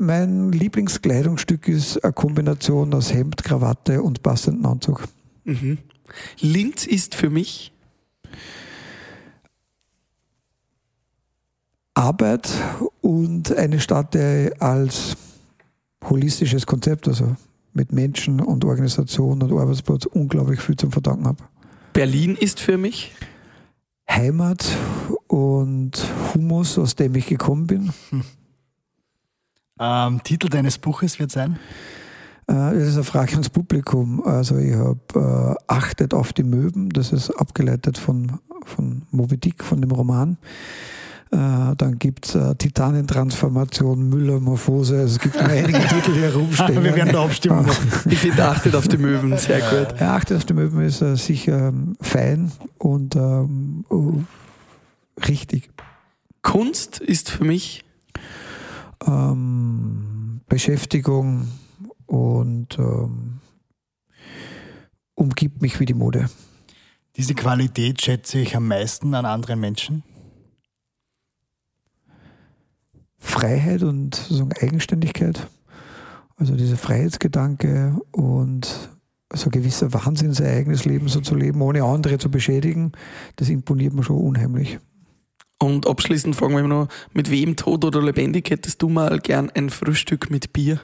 [0.00, 5.06] mein Lieblingskleidungsstück ist eine Kombination aus Hemd, Krawatte und passenden Anzug.
[5.44, 5.78] Mhm.
[6.40, 7.72] Linz ist für mich
[11.94, 12.50] Arbeit
[13.02, 15.16] und eine Stadt, die als
[16.08, 17.36] holistisches Konzept, also
[17.74, 21.44] mit Menschen und Organisation und Arbeitsplatz unglaublich viel zum Verdanken habe.
[21.92, 23.12] Berlin ist für mich
[24.08, 24.64] Heimat
[25.26, 25.92] und
[26.34, 27.92] Humus, aus dem ich gekommen bin.
[29.80, 30.14] Hm.
[30.14, 31.58] Ähm, Titel deines Buches wird sein?
[32.46, 34.22] Äh, das ist eine Frage ans Publikum.
[34.24, 39.64] Also ich habe äh, Achtet auf die Möwen, das ist abgeleitet von, von Moby Dick,
[39.64, 40.36] von dem Roman.
[41.32, 44.98] Äh, dann gibt es äh, Titanentransformation, Müllermorphose.
[44.98, 46.82] Also es gibt noch einige Titel, die herumstehen.
[46.82, 47.66] Wir werden da abstimmen.
[48.08, 49.98] ich finde, achtet auf die Möwen, sehr gut.
[49.98, 54.14] Ja, achtet auf die Möwen ist äh, sicher ähm, fein und ähm, oh,
[55.26, 55.70] richtig.
[56.42, 57.84] Kunst ist für mich
[59.06, 61.48] ähm, Beschäftigung
[62.06, 63.40] und ähm,
[65.14, 66.28] umgibt mich wie die Mode.
[67.16, 70.02] Diese Qualität schätze ich am meisten an anderen Menschen.
[73.18, 75.48] Freiheit und sozusagen Eigenständigkeit.
[76.36, 78.90] Also dieser Freiheitsgedanke und
[79.32, 82.92] so ein gewisser Wahnsinn, sein eigenes Leben so zu leben, ohne andere zu beschädigen,
[83.36, 84.78] das imponiert mir schon unheimlich.
[85.62, 89.68] Und abschließend fragen wir noch, mit wem tot oder lebendig hättest du mal gern ein
[89.68, 90.80] Frühstück mit Bier?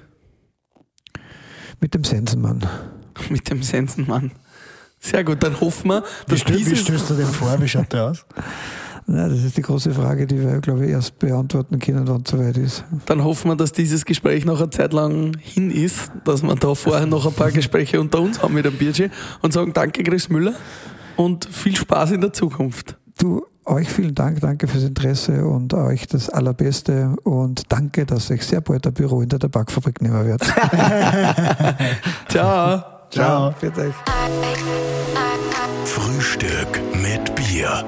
[1.80, 2.66] Mit dem Sensenmann.
[3.30, 4.32] mit dem Sensenmann.
[5.00, 6.72] Sehr gut, dann hoffen wir, dass wie dieses...
[6.72, 7.60] Wie stößt du den vor?
[7.60, 8.26] Wie schaut der aus?
[9.08, 12.30] Na, das ist die große Frage, die wir, glaube ich, erst beantworten können, wann es
[12.30, 12.84] soweit ist.
[13.06, 16.74] Dann hoffen wir, dass dieses Gespräch noch eine Zeit lang hin ist, dass wir da
[16.74, 19.12] vorher noch ein paar Gespräche unter uns haben mit dem Bierchen
[19.42, 20.54] und sagen Danke, Chris Müller
[21.14, 22.96] und viel Spaß in der Zukunft.
[23.16, 28.42] Du, euch vielen Dank, danke fürs Interesse und euch das Allerbeste und danke, dass ich
[28.42, 30.44] sehr bald ein Büro in der Tabakfabrik nehmen werde.
[32.28, 32.82] Ciao.
[33.10, 33.52] Ciao.
[33.60, 33.92] Ciao.
[35.84, 37.84] Frühstück mit Bier.